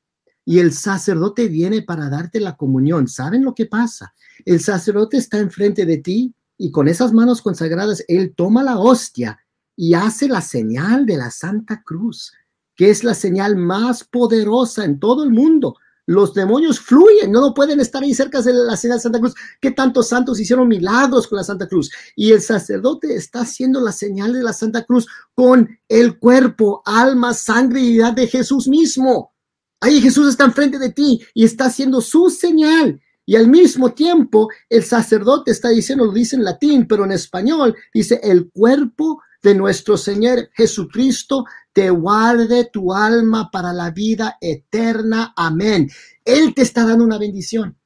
[0.46, 4.14] y el sacerdote viene para darte la comunión, ¿saben lo que pasa?
[4.46, 9.38] El sacerdote está enfrente de ti y con esas manos consagradas, él toma la hostia
[9.76, 12.32] y hace la señal de la Santa Cruz
[12.80, 15.76] que es la señal más poderosa en todo el mundo.
[16.06, 19.34] Los demonios fluyen, no pueden estar ahí cerca de la señal de Santa Cruz.
[19.60, 21.90] ¿Qué tantos santos hicieron milagros con la Santa Cruz?
[22.16, 27.34] Y el sacerdote está haciendo la señal de la Santa Cruz con el cuerpo, alma,
[27.34, 29.34] sangre y vida de Jesús mismo.
[29.82, 32.98] Ahí Jesús está enfrente de ti y está haciendo su señal.
[33.26, 37.76] Y al mismo tiempo, el sacerdote está diciendo, lo dice en latín, pero en español,
[37.92, 45.32] dice el cuerpo de nuestro Señor Jesucristo te guarde tu alma para la vida eterna.
[45.36, 45.88] Amén.
[46.24, 47.76] Él te está dando una bendición.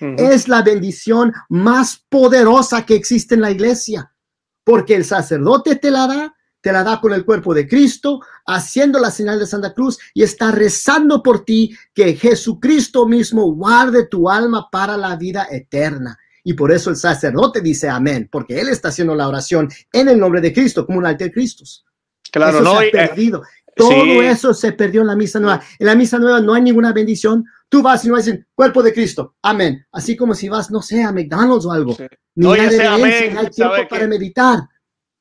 [0.00, 4.12] Es la bendición más poderosa que existe en la iglesia,
[4.64, 8.98] porque el sacerdote te la da, te la da con el cuerpo de Cristo, haciendo
[8.98, 14.28] la señal de Santa Cruz y está rezando por ti que Jesucristo mismo guarde tu
[14.28, 16.18] alma para la vida eterna.
[16.42, 20.18] Y por eso el sacerdote dice amén, porque él está haciendo la oración en el
[20.18, 21.64] nombre de Cristo, como un alter Cristo.
[22.34, 22.80] Claro, no.
[22.80, 23.42] Se ha perdido.
[23.76, 25.62] Todo eso se perdió en la misa nueva.
[25.78, 27.44] En la misa nueva no hay ninguna bendición.
[27.68, 29.36] Tú vas y no dicen cuerpo de Cristo.
[29.42, 29.86] Amén.
[29.92, 31.96] Así como si vas, no sé, a McDonald's o algo.
[32.34, 34.58] Ni hay tiempo para meditar.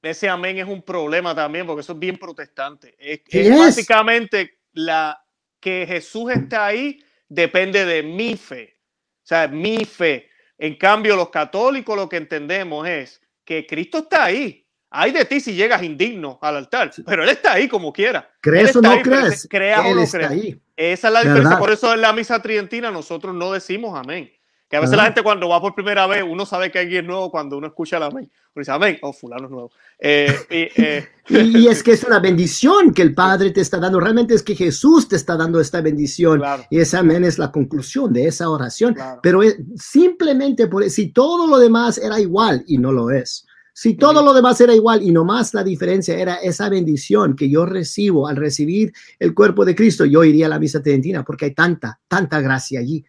[0.01, 2.95] Ese amén es un problema también, porque eso es bien protestante.
[2.97, 3.21] Es,
[3.57, 5.17] básicamente la
[5.59, 6.99] que Jesús está ahí
[7.29, 8.79] depende de mi fe.
[9.23, 10.29] O sea, mi fe.
[10.57, 14.62] En cambio, los católicos lo que entendemos es que Cristo está ahí.
[14.95, 18.29] Hay de ti si llegas indigno al altar, pero Él está ahí como quiera.
[18.39, 19.47] ¿Crees o no crees?
[19.49, 20.57] Crea o no crees.
[20.77, 21.57] Esa es la diferencia.
[21.57, 24.31] Por eso en la misa tridentina nosotros no decimos amén.
[24.69, 27.07] Que a veces la gente cuando va por primera vez, uno sabe que alguien es
[27.07, 28.31] nuevo cuando uno escucha el amén.
[28.55, 29.71] Uno dice amén, oh, fulano es nuevo.
[29.99, 33.99] Eh, eh, y, es que es una bendición que el Padre te está dando.
[33.99, 36.41] Realmente es que Jesús te está dando esta bendición.
[36.69, 38.95] Y ese amén es la conclusión de esa oración.
[39.23, 39.41] Pero
[39.75, 43.47] simplemente por si todo lo demás era igual y no lo es.
[43.73, 47.65] Si todo lo demás era igual y nomás la diferencia era esa bendición que yo
[47.65, 51.53] recibo al recibir el cuerpo de Cristo, yo iría a la misa tridentina porque hay
[51.55, 53.03] tanta, tanta gracia allí.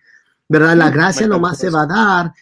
[0.49, 0.77] ¿verdad?
[0.77, 2.33] La gracia nomás se va a dar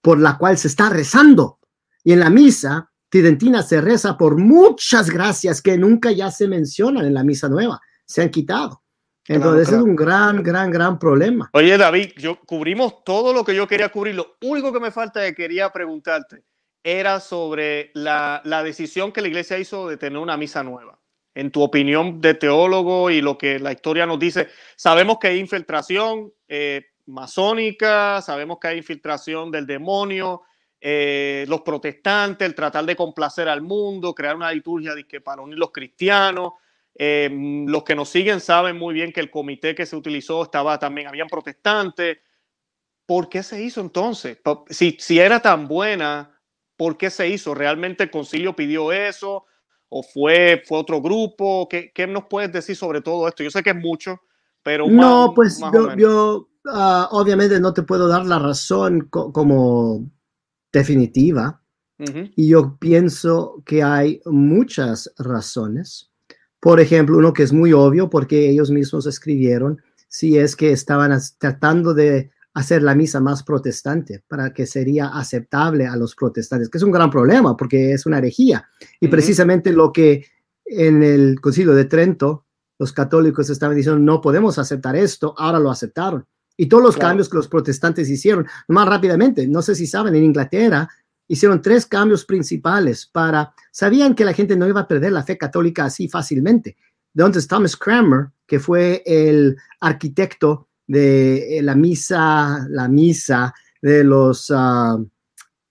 [0.00, 1.58] por la cual se está rezando.
[2.04, 7.04] Y en la misa tridentina se reza por muchas gracias que nunca ya se mencionan
[7.04, 8.82] en la misa nueva, se han quitado.
[9.28, 11.50] Entonces es un gran, gran, gran problema.
[11.52, 14.14] Oye, David, yo cubrimos todo lo que yo quería cubrir.
[14.14, 16.44] Lo único que me falta que quería preguntarte
[16.86, 21.00] era sobre la, la decisión que la iglesia hizo de tener una misa nueva.
[21.34, 25.40] En tu opinión de teólogo y lo que la historia nos dice, sabemos que hay
[25.40, 30.42] infiltración, eh, masónica, sabemos que hay infiltración del demonio,
[30.80, 35.58] eh, los protestantes, el tratar de complacer al mundo, crear una liturgia que para unir
[35.58, 36.52] los cristianos.
[36.94, 37.28] Eh,
[37.66, 41.08] los que nos siguen saben muy bien que el comité que se utilizó estaba también,
[41.08, 42.18] habían protestantes.
[43.04, 44.38] ¿Por qué se hizo entonces?
[44.70, 46.35] Si, si era tan buena,
[46.76, 47.54] ¿por qué se hizo?
[47.54, 49.44] ¿Realmente el concilio pidió eso?
[49.88, 51.68] ¿O fue, fue otro grupo?
[51.68, 53.42] ¿Qué, ¿Qué, nos puedes decir sobre todo esto?
[53.42, 54.20] Yo sé que es mucho,
[54.62, 54.88] pero...
[54.88, 55.60] No, pues
[55.96, 60.10] yo, ah, obviamente no te puedo dar la razón como
[60.72, 61.62] definitiva.
[61.98, 66.10] Y yo pienso que hay muchas razones.
[66.60, 71.18] Por ejemplo, uno que es muy obvio porque ellos mismos escribieron, si es que estaban
[71.38, 76.78] tratando de hacer la misa más protestante para que sería aceptable a los protestantes, que
[76.78, 78.66] es un gran problema porque es una herejía.
[78.98, 80.24] Y precisamente lo que
[80.64, 82.46] en el concilio de Trento
[82.78, 86.26] los católicos estaban diciendo, no podemos aceptar esto, ahora lo aceptaron.
[86.56, 90.24] Y todos los cambios que los protestantes hicieron, más rápidamente, no sé si saben, en
[90.24, 90.88] Inglaterra
[91.28, 95.36] hicieron tres cambios principales para, sabían que la gente no iba a perder la fe
[95.36, 96.78] católica así fácilmente.
[97.14, 104.52] Entonces Thomas Cranmer, que fue el arquitecto de eh, la misa, la misa de los
[104.54, 104.98] ah,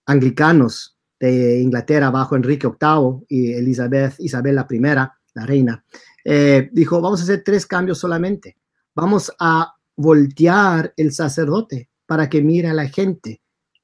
[0.06, 5.84] anglicanos de Inglaterra bajo Enrique VIII y Elizabeth, Isabel I, la reina,
[6.24, 8.56] eh, dijo, vamos a hacer tres cambios solamente.
[8.94, 13.42] Vamos a voltear el sacerdote para que mire a la gente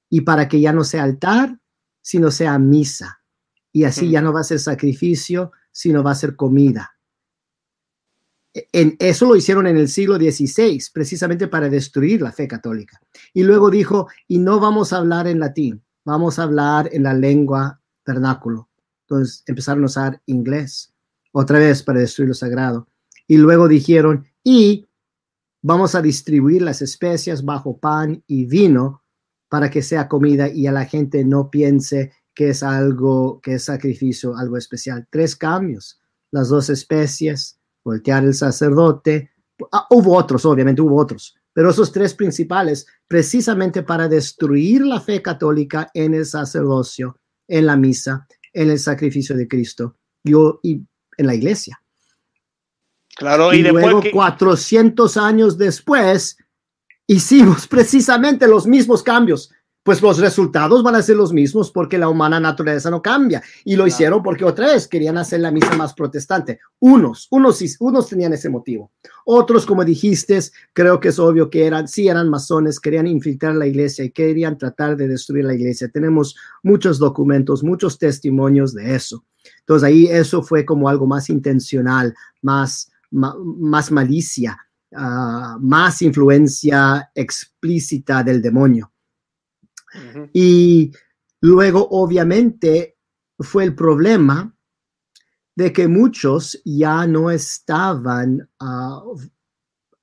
[0.09, 1.59] y para que ya no sea altar,
[2.00, 3.20] sino sea misa.
[3.72, 6.96] Y así ya no va a ser sacrificio, sino va a ser comida.
[8.55, 13.01] En, eso lo hicieron en el siglo XVI, precisamente para destruir la fe católica.
[13.33, 17.15] Y luego dijo, y no vamos a hablar en latín, vamos a hablar en la
[17.15, 18.69] lengua vernáculo.
[19.03, 20.93] Entonces empezaron a usar inglés
[21.33, 22.89] otra vez para destruir lo sagrado.
[23.27, 24.87] Y luego dijeron, y
[25.62, 29.03] vamos a distribuir las especias bajo pan y vino
[29.49, 33.65] para que sea comida y a la gente no piense que es algo, que es
[33.65, 35.07] sacrificio, algo especial.
[35.11, 36.01] Tres cambios,
[36.31, 39.30] las dos especies, voltear el sacerdote.
[39.70, 45.22] Ah, hubo otros, obviamente hubo otros, pero esos tres principales, precisamente para destruir la fe
[45.22, 49.96] católica en el sacerdocio, en la misa, en el sacrificio de Cristo.
[50.24, 50.82] Yo, y
[51.16, 51.82] en la iglesia.
[53.14, 56.38] Claro, y, luego 400 años después
[57.06, 59.50] hicimos precisamente los mismos cambios.
[59.82, 63.42] Pues los resultados van a ser los mismos porque la humana naturaleza no cambia.
[63.64, 66.60] Y lo hicieron porque otra vez querían hacer la misa más protestante.
[66.78, 68.92] Unos, unos, unos tenían ese motivo.
[69.24, 70.38] Otros, como dijiste,
[70.72, 74.56] creo que es obvio que eran, sí eran masones, querían infiltrar la iglesia y querían
[74.56, 75.88] tratar de destruir la iglesia.
[75.88, 79.24] Tenemos muchos documentos, muchos testimonios de eso.
[79.60, 84.56] Entonces ahí eso fue como algo más intencional, más, más malicia,
[84.94, 88.91] ah, más influencia explícita del demonio.
[90.32, 90.93] Y
[91.40, 92.97] luego, obviamente,
[93.39, 94.55] fue el problema
[95.55, 99.02] de que muchos ya no estaban ah,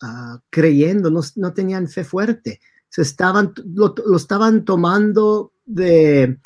[0.02, 6.40] ah, creyendo, no, tenían fe fuerte, se estaban, lo, estaban tomando de,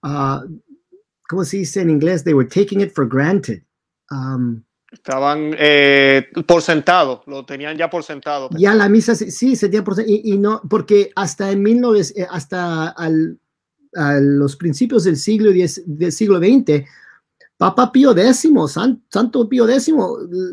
[0.00, 2.24] ¿cómo se dice en inglés?
[2.24, 3.62] They were taking it for granted.
[4.10, 8.48] Um, Estaban eh, por sentado, lo tenían ya por sentado.
[8.56, 12.26] Ya la misa, sí, se tenía por sentado, y, no, porque hasta en 19, eh,
[12.30, 13.38] hasta al,
[13.94, 16.84] a los principios del siglo, del siglo XX,
[17.56, 18.48] Papa Pío X,
[19.08, 19.92] Santo Pío X,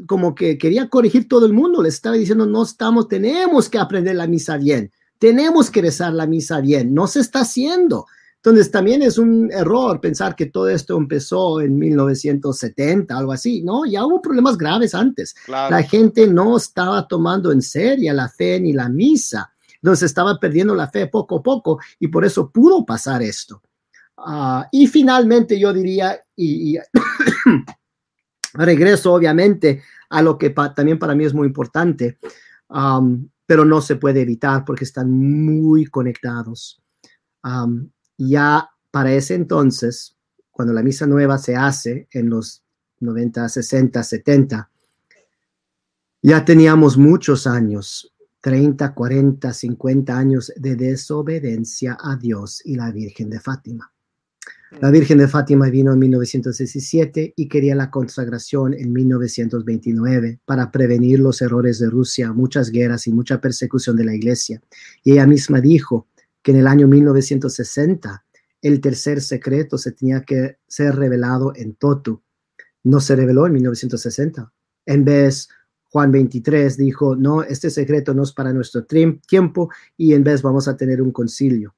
[0.08, 4.16] como que quería corregir todo el mundo, le estaba diciendo, no estamos, tenemos que aprender
[4.16, 8.08] la misa bien, tenemos que rezar la misa bien, no se está haciendo.
[8.46, 13.86] Entonces también es un error pensar que todo esto empezó en 1970, algo así, ¿no?
[13.86, 15.34] Ya hubo problemas graves antes.
[15.48, 19.54] La gente no estaba tomando en serio la fe ni la misa.
[19.76, 23.62] Entonces estaba perdiendo la fe poco a poco y por eso pudo pasar esto.
[24.18, 26.78] Ah, y finalmente yo diría, y,
[28.56, 32.20] regreso obviamente a lo que también para mí es muy importante,
[33.46, 36.84] pero no se puede evitar porque están muy conectados
[38.18, 40.16] ya para ese entonces,
[40.52, 42.64] cuando la misa nueva se hace en los
[43.00, 44.70] 90, 60, 70,
[46.22, 53.30] ya teníamos muchos años, 30, 40, 50 años de desobediencia a Dios y la Virgen
[53.30, 53.92] de Fátima.
[54.80, 61.20] La Virgen de Fátima vino en 1917 y quería la consagración en 1929 para prevenir
[61.20, 64.62] los errores de Rusia, muchas guerras y mucha persecución de la iglesia.
[65.04, 66.08] Y ella misma dijo,
[66.44, 68.24] que en el año 1960
[68.62, 72.22] el tercer secreto se tenía que ser revelado en Totu.
[72.84, 74.52] No se reveló en 1960.
[74.86, 75.50] En vez,
[75.86, 80.68] Juan 23 dijo, no, este secreto no es para nuestro tiempo y en vez vamos
[80.68, 81.76] a tener un concilio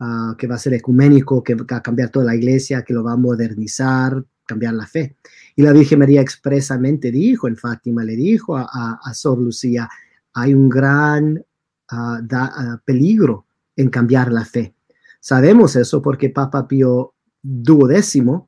[0.00, 3.04] ah, que va a ser ecuménico, que va a cambiar toda la iglesia, que lo
[3.04, 5.16] va a modernizar, cambiar la fe.
[5.56, 9.88] Y la Virgen María expresamente dijo en Fátima, le dijo a, Sor Lucía,
[10.34, 11.44] hay un gran
[11.88, 13.47] ah, ah, peligro
[13.78, 14.74] en cambiar la fe.
[15.20, 18.42] Sabemos eso porque Papa Pío XII,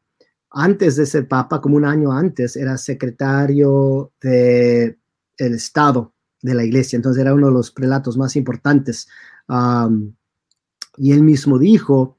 [0.51, 4.97] antes de ser Papa, como un año antes, era secretario del
[5.37, 6.13] Estado
[6.43, 6.97] de la iglesia.
[6.97, 9.09] Entonces era uno de los prelatos más importantes.
[10.97, 12.19] y él mismo dijo,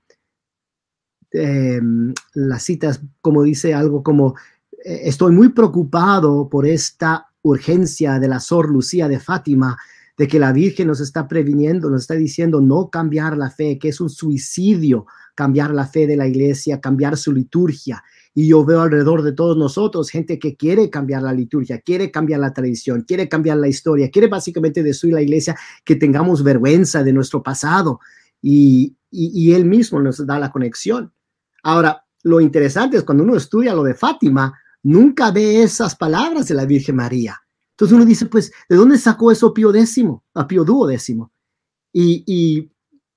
[1.32, 4.36] em, las citas como dice algo como,
[4.84, 9.78] eh, estoy muy preocupado por esta urgencia de la Sor Lucía de Fátima,
[10.22, 13.88] de que la Virgen nos está previniendo, nos está diciendo no cambiar la fe, que
[13.88, 18.04] es un suicidio cambiar la fe de la iglesia, cambiar su liturgia.
[18.36, 22.40] Y yo veo alrededor de todos nosotros gente que quiere cambiar la liturgia, quiere cambiar
[22.40, 27.14] la tradición, quiere cambiar la historia, quiere básicamente destruir la iglesia, que tengamos vergüenza de
[27.14, 28.00] nuestro pasado.
[28.44, 31.12] Y, y, él mismo nos da la conexión.
[31.64, 34.54] Ahora, lo interesante es cuando uno estudia lo de Fátima,
[34.84, 37.42] nunca ve esas palabras de la Virgen María.
[37.82, 41.32] Entonces uno dice, pues, ¿de dónde sacó eso Pío décimo, a Pío duodécimo?
[41.92, 42.72] Y, y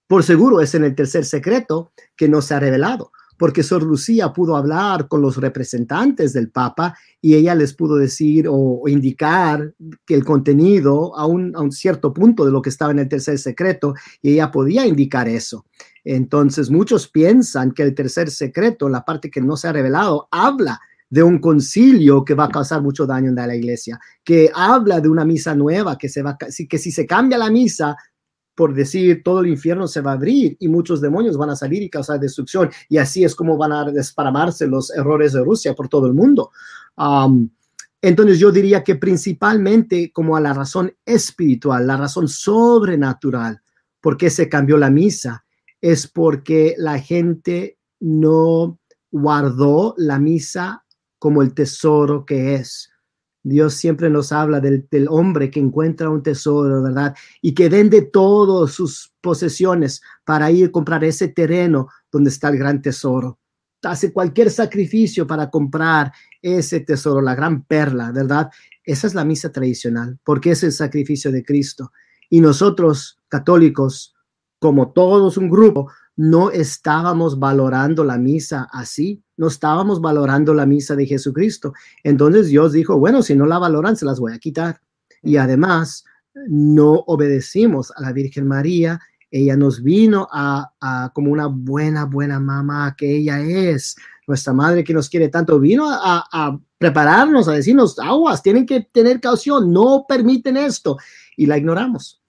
[0.07, 4.33] por seguro es en el tercer secreto que no se ha revelado porque Sor Lucía
[4.33, 9.75] pudo hablar con los representantes del Papa y ella les pudo decir o, indicar
[10.07, 13.09] que el contenido a un, a un, cierto punto de lo que estaba en el
[13.09, 15.67] tercer secreto y ella podía indicar eso.
[16.05, 20.81] Entonces muchos piensan que el tercer secreto, la parte que no se ha revelado, habla
[21.11, 25.09] de un concilio que va a causar mucho daño en la iglesia, que habla de
[25.09, 27.97] una misa nueva, que, se va, que si se cambia la misa,
[28.55, 31.83] por decir todo el infierno se va a abrir y muchos demonios van a salir
[31.83, 32.71] y causar destrucción.
[32.89, 36.51] Y así es como van a desparamarse los errores de Rusia por todo el mundo.
[38.01, 43.61] entonces yo diría que principalmente como a la razón espiritual, la razón sobrenatural,
[44.01, 45.45] por qué se cambió la misa,
[45.81, 48.79] es porque la gente no
[49.11, 50.84] guardó la misa
[51.25, 52.91] como el tesoro que es.
[53.43, 57.15] Dios siempre nos habla del, hombre que encuentra un tesoro, ¿verdad?
[57.41, 62.59] Y que vende todas sus posesiones para ir a comprar ese terreno donde está el
[62.59, 63.39] gran tesoro.
[63.85, 68.51] Hace cualquier sacrificio para comprar ese tesoro, la gran perla, ¿verdad?
[68.85, 71.91] Esa es la misa tradicional, porque es el sacrificio de Cristo.
[72.29, 74.15] Y nosotros, católicos,
[74.59, 80.95] como todos un grupo, no estábamos valorando la misa así, no estábamos valorando la misa
[80.95, 81.73] de Jesucristo.
[82.03, 84.81] Entonces Dios dijo, bueno, si no la valoran, se las voy a quitar.
[85.23, 86.05] Y además,
[86.49, 89.01] no obedecimos a la Virgen María.
[89.31, 90.71] Ella nos vino a,
[91.13, 93.97] como una buena, buena mamá que ella es,
[94.27, 98.89] nuestra madre que nos quiere tanto, vino a, a prepararnos, a decirnos, aguas, tienen que
[98.93, 100.97] tener caución, no permiten esto.
[101.37, 102.24] Y la ignoramos.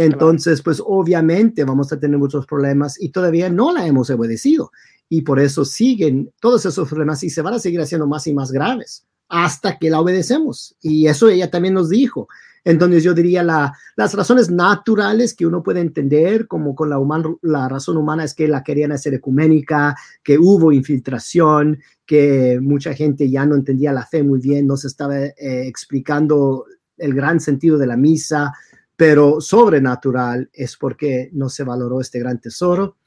[0.00, 4.72] Entonces, pues obviamente vamos a tener muchos problemas y todavía no la hemos obedecido.
[5.08, 8.32] Y por eso siguen todos esos problemas y se van a seguir haciendo más y
[8.32, 10.74] más graves hasta que la obedecemos.
[10.80, 12.28] Y eso ella también nos dijo.
[12.64, 16.98] Entonces yo diría la, las razones naturales que uno puede entender, como con la,
[17.42, 23.30] la razón humana, es que la querían hacer ecuménica, que hubo infiltración, que mucha gente
[23.30, 26.64] ya no entendía la fe muy bien, no se estaba eh, explicando
[26.98, 28.52] el gran sentido de la misa,
[29.00, 32.98] pero sobrenatural es porque no se valoró este gran tesoro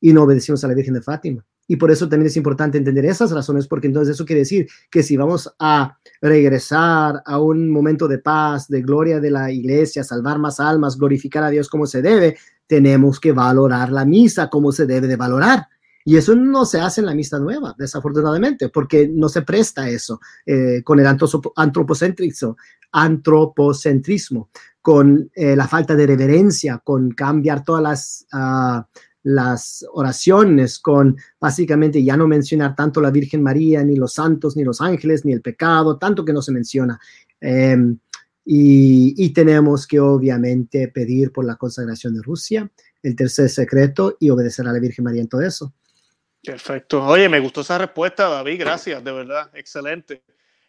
[0.00, 1.44] y no obedecimos a la Virgen de Fátima.
[1.68, 5.02] Y por eso también es importante entender esas razones, porque entonces eso quiere decir que
[5.02, 10.38] si vamos a regresar a un momento de paz, de gloria de la iglesia, salvar
[10.38, 14.86] más almas, glorificar a Dios como se debe, tenemos que valorar la misa como se
[14.86, 15.68] debe de valorar.
[16.06, 20.20] Y eso no se hace en la misa nueva, desafortunadamente, porque no se presta eso
[20.44, 22.56] eh, con el antropocentrismo,
[22.92, 24.50] antropocentrismo
[24.82, 28.86] con eh, la falta de reverencia, con cambiar todas las, ah,
[29.22, 34.62] las oraciones, con básicamente ya no mencionar tanto la Virgen María, ni los santos, ni
[34.62, 37.00] los ángeles, ni el pecado, tanto que no se menciona.
[37.40, 37.98] Em,
[38.44, 42.70] y, y, tenemos que obviamente pedir por la consagración de Rusia,
[43.02, 45.72] el tercer secreto, y obedecer a la Virgen María en todo eso.
[46.44, 47.04] Perfecto.
[47.06, 48.60] Oye, me gustó esa respuesta, David.
[48.60, 49.50] Gracias, de verdad.
[49.54, 50.22] Excelente.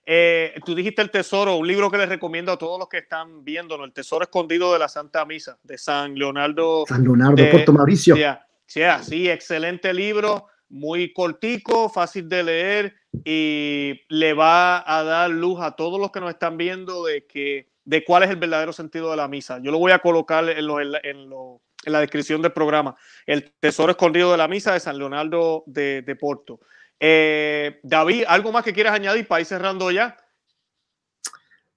[0.06, 3.44] Eh, tú dijiste El Tesoro, un libro que les recomiendo a todos los que están
[3.44, 6.86] viendo, El Tesoro Escondido de la Santa Misa, de San Leonardo.
[6.88, 8.16] San Leonardo de, Puerto Mauricio.
[8.68, 15.60] Sí, sí, excelente libro, muy cortico, fácil de leer y le va a dar luz
[15.62, 19.10] a todos los que nos están viendo de, que, de cuál es el verdadero sentido
[19.10, 19.60] de la misa.
[19.62, 20.70] Yo lo voy a colocar en,
[21.04, 21.30] en,
[21.86, 22.96] la descripción del programa.
[23.26, 26.60] El Tesoro Escondido de la Misa de San Leonardo de, Porto.
[27.00, 30.18] Eh, David, ¿algo más que quieras añadir para ir cerrando ya?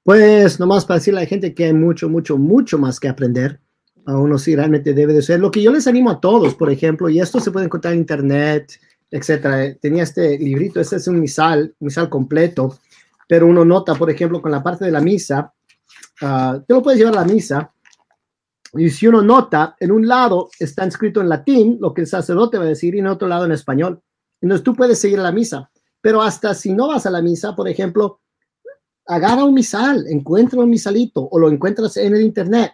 [0.03, 3.61] Pues nomás para decirle a la gente que hay mucho, mucho, mucho más que aprender.
[4.07, 5.39] A uno sí realmente debe de ser.
[5.39, 8.01] Lo que yo les animo a todos, por ejemplo, y esto se puede encontrar en
[8.01, 8.81] internet,
[9.11, 9.75] etcétera.
[9.75, 12.79] Tenía este librito, este es un misal, misal completo,
[13.27, 15.53] pero uno nota, por ejemplo, con la parte de la misa,
[16.23, 17.71] uh, te lo puedes llevar a la misa,
[18.75, 22.59] y si uno nota, en un lado está escrito en latín lo que el sacerdote
[22.59, 24.03] va a decir y en otro lado en español.
[24.41, 25.71] Entonces tú puedes seguir la misa,
[26.01, 28.21] pero hasta si no vas a la misa, por ejemplo,
[29.07, 32.73] agarra un misal, encuentra un misalito o lo encuentras en el internet,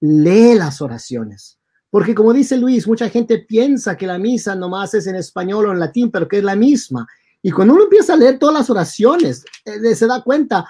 [0.00, 1.58] lee las oraciones.
[1.90, 5.72] Porque como dice Luis, mucha gente piensa que la misa nomás es en español o
[5.72, 7.06] en latín, pero que es la misma.
[7.42, 10.66] Y cuando uno empieza a leer todas las oraciones, eh, se da cuenta,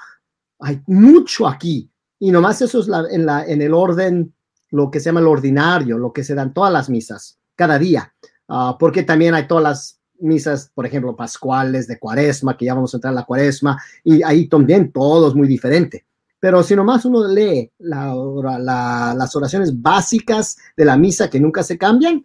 [0.59, 1.89] hay mucho aquí.
[2.19, 4.35] Y nomás eso es en, el orden,
[4.73, 8.13] lo que se llama el ordinario, lo que se dan todas las misas, cada día.
[8.49, 12.93] Ah, porque también hay todas las misas, por ejemplo, pascuales de cuaresma, que ya vamos
[12.93, 16.05] a entrar en la cuaresma, y ahí también todo es muy diferente.
[16.41, 22.25] Pero si nomás uno lee las oraciones básicas de la misa que nunca se cambian,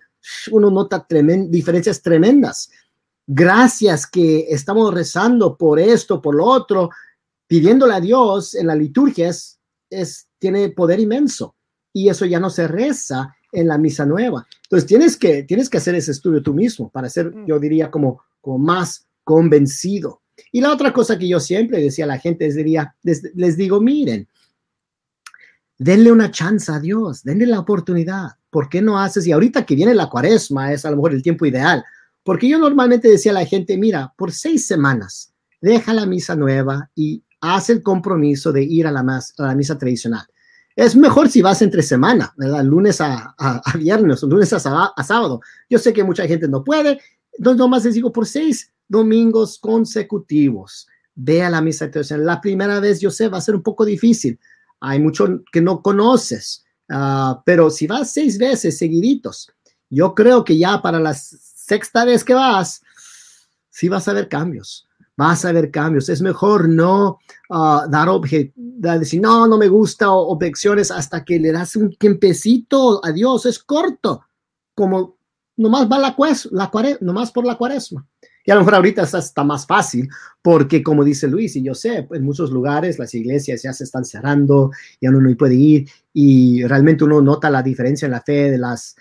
[0.51, 1.05] uno nota
[1.49, 2.69] diferencias tremendas.
[3.27, 6.89] Gracias que estamos rezando por esto, por lo otro,
[7.45, 9.29] pidiéndole a Dios en la liturgia
[9.89, 11.55] es, tiene poder inmenso.
[11.97, 14.45] Y eso ya no se reza en la misa nueva.
[14.63, 17.47] Entonces tienes que, tienes que hacer ese estudio tú mismo para ser, mm.
[17.47, 20.21] yo diría, como, como más convencido.
[20.51, 23.81] Y la otra cosa que yo siempre decía a la gente es, diría, les, digo,
[23.81, 24.27] miren,
[25.79, 28.33] denle una chance a Dios, denle la oportunidad.
[28.51, 29.25] ¿Por qué no haces?
[29.25, 31.83] Y ahorita que viene la cuaresma es a lo mejor el tiempo ideal.
[32.23, 36.91] Porque yo normalmente decía a la gente, mira, por seis semanas, deja la misa nueva
[36.93, 40.27] y haz el compromiso de ir a la, a la misa tradicional.
[40.77, 42.63] Es mejor si vas entre semana, ¿verdad?
[42.63, 43.35] Lunes a,
[43.79, 45.41] viernes o lunes a, sábado.
[45.67, 47.01] Yo sé que mucha gente no puede,
[47.35, 50.87] entonces nomás les digo por seis domingos consecutivos.
[51.15, 52.27] Ve a la misa tradicional.
[52.27, 54.39] La primera vez, yo sé, va a ser un poco difícil.
[54.79, 59.51] Hay mucho que no conoces, ah, pero si vas seis veces seguiditos,
[59.89, 62.83] yo creo que ya para la sexta vez que vas,
[63.71, 64.87] sí vas a ver cambios
[65.17, 66.07] vas a ver cambios.
[66.07, 68.07] Es mejor no uh, dar
[68.79, 73.45] objeciones, decir, no, no me gusta objeciones hasta que le das un tiempecito a Dios.
[73.45, 74.23] Es corto,
[74.75, 75.17] como
[75.57, 76.15] nomás va la,
[76.51, 78.07] la cuaresma, nomás por la cuaresma.
[78.45, 80.07] Y a lo mejor ahorita está más fácil,
[80.41, 84.05] porque como dice Luis, y yo sé, en muchos lugares las iglesias ya se están
[84.05, 84.71] cerrando,
[85.01, 88.57] ya uno no puede ir, y realmente uno nota la diferencia en la fe de
[88.57, 88.95] las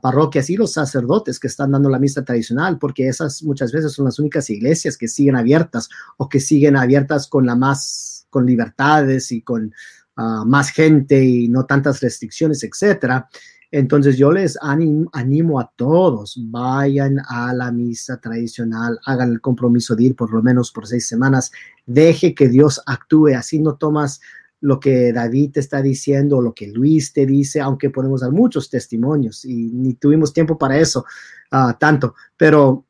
[0.00, 4.04] parroquias y los sacerdotes que están dando la misa tradicional, porque esas muchas veces son
[4.04, 9.30] las únicas iglesias que siguen abiertas o que siguen abiertas con la más, con libertades
[9.30, 9.72] y con
[10.16, 13.28] ah, más gente y no tantas restricciones, etcétera.
[13.70, 19.94] Entonces yo les animo, animo, a todos, vayan a la misa tradicional, hagan el compromiso
[19.94, 21.52] de ir por lo menos por seis semanas,
[21.86, 24.20] deje que Dios actúe, así no tomas
[24.60, 28.68] lo que David te está diciendo, lo que Luis te dice, aunque podemos dar muchos
[28.68, 31.04] testimonios y ni tuvimos tiempo para eso
[31.52, 32.84] ah, tanto, pero,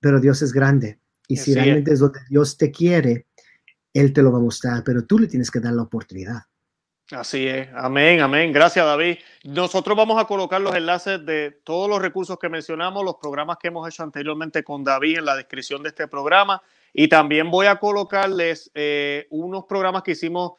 [0.00, 0.98] pero Dios es grande
[1.32, 2.00] y si realmente es.
[2.00, 3.26] donde Dios te quiere,
[3.92, 6.42] Él te lo va a mostrar, pero tú le tienes que dar la oportunidad.
[7.12, 8.52] Así es, amén, amén.
[8.52, 9.18] Gracias David.
[9.44, 13.68] Nosotros vamos a colocar los enlaces de todos los recursos que mencionamos, los programas que
[13.68, 16.62] hemos hecho anteriormente con David en la descripción de este programa.
[16.94, 20.52] Y también voy a colocarles eh, unos programas que hicimos.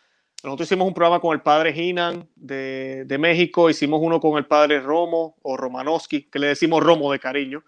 [0.44, 4.46] Nosotros hicimos un programa con el padre Hinan de, de, México, hicimos uno con el
[4.46, 7.64] padre Romo o Romanowski, que le decimos Romo de cariño,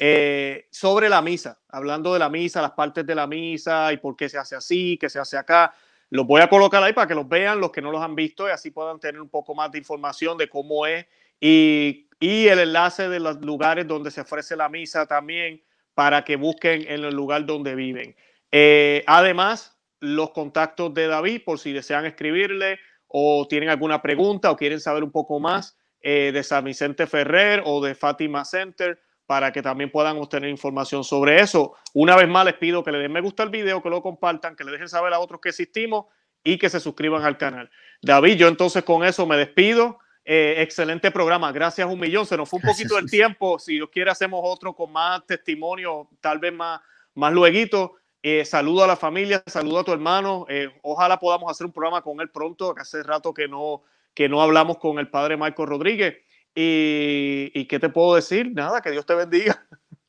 [0.00, 4.16] eh, sobre la misa, hablando de la misa, las partes de la misa y por
[4.16, 5.74] qué se hace así, qué se hace acá.
[6.10, 8.46] Los voy a colocar ahí para que los vean los que no los han visto
[8.46, 11.04] y así puedan tener un poco más de información de cómo es
[11.40, 15.62] y, el enlace de los lugares donde se ofrece la misa también
[15.94, 18.14] para que busquen en el lugar donde viven.
[18.52, 24.56] Eh, además, los contactos de David, por si desean escribirle o tienen alguna pregunta o
[24.56, 29.52] quieren saber un poco más eh, de San Vicente Ferrer o de Fátima Center, para
[29.52, 31.74] que también puedan obtener información sobre eso.
[31.92, 34.56] Una vez más, les pido que le den me gusta al video, que lo compartan,
[34.56, 36.06] que le dejen saber a otros que existimos
[36.42, 37.70] y que se suscriban al canal.
[38.00, 39.98] David, yo entonces con eso me despido.
[40.24, 42.24] Eh, excelente programa, gracias un millón.
[42.24, 43.58] Se nos fue un poquito el tiempo.
[43.58, 46.80] Si Dios quiere, hacemos otro con más testimonio, tal vez más,
[47.14, 47.98] más luego.
[48.22, 50.46] Eh, saludo a la familia, saludo a tu hermano.
[50.48, 53.82] Eh, ojalá podamos hacer un programa con él pronto, que hace rato que no,
[54.14, 56.16] que no hablamos con el padre Marco Rodríguez.
[56.60, 58.52] Y, y, qué te puedo decir?
[58.52, 59.64] Nada, que Dios te bendiga.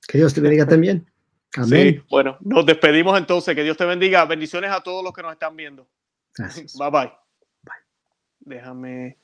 [0.07, 1.05] Que Dios te bendiga también.
[1.55, 1.69] Amén.
[1.69, 3.53] Sí, bueno, nos despedimos entonces.
[3.53, 4.25] Que Dios te bendiga.
[4.25, 5.87] Bendiciones a todos los que nos están viendo.
[6.37, 7.11] Bye bye.
[7.61, 7.73] Bye.
[8.39, 9.17] Déjame.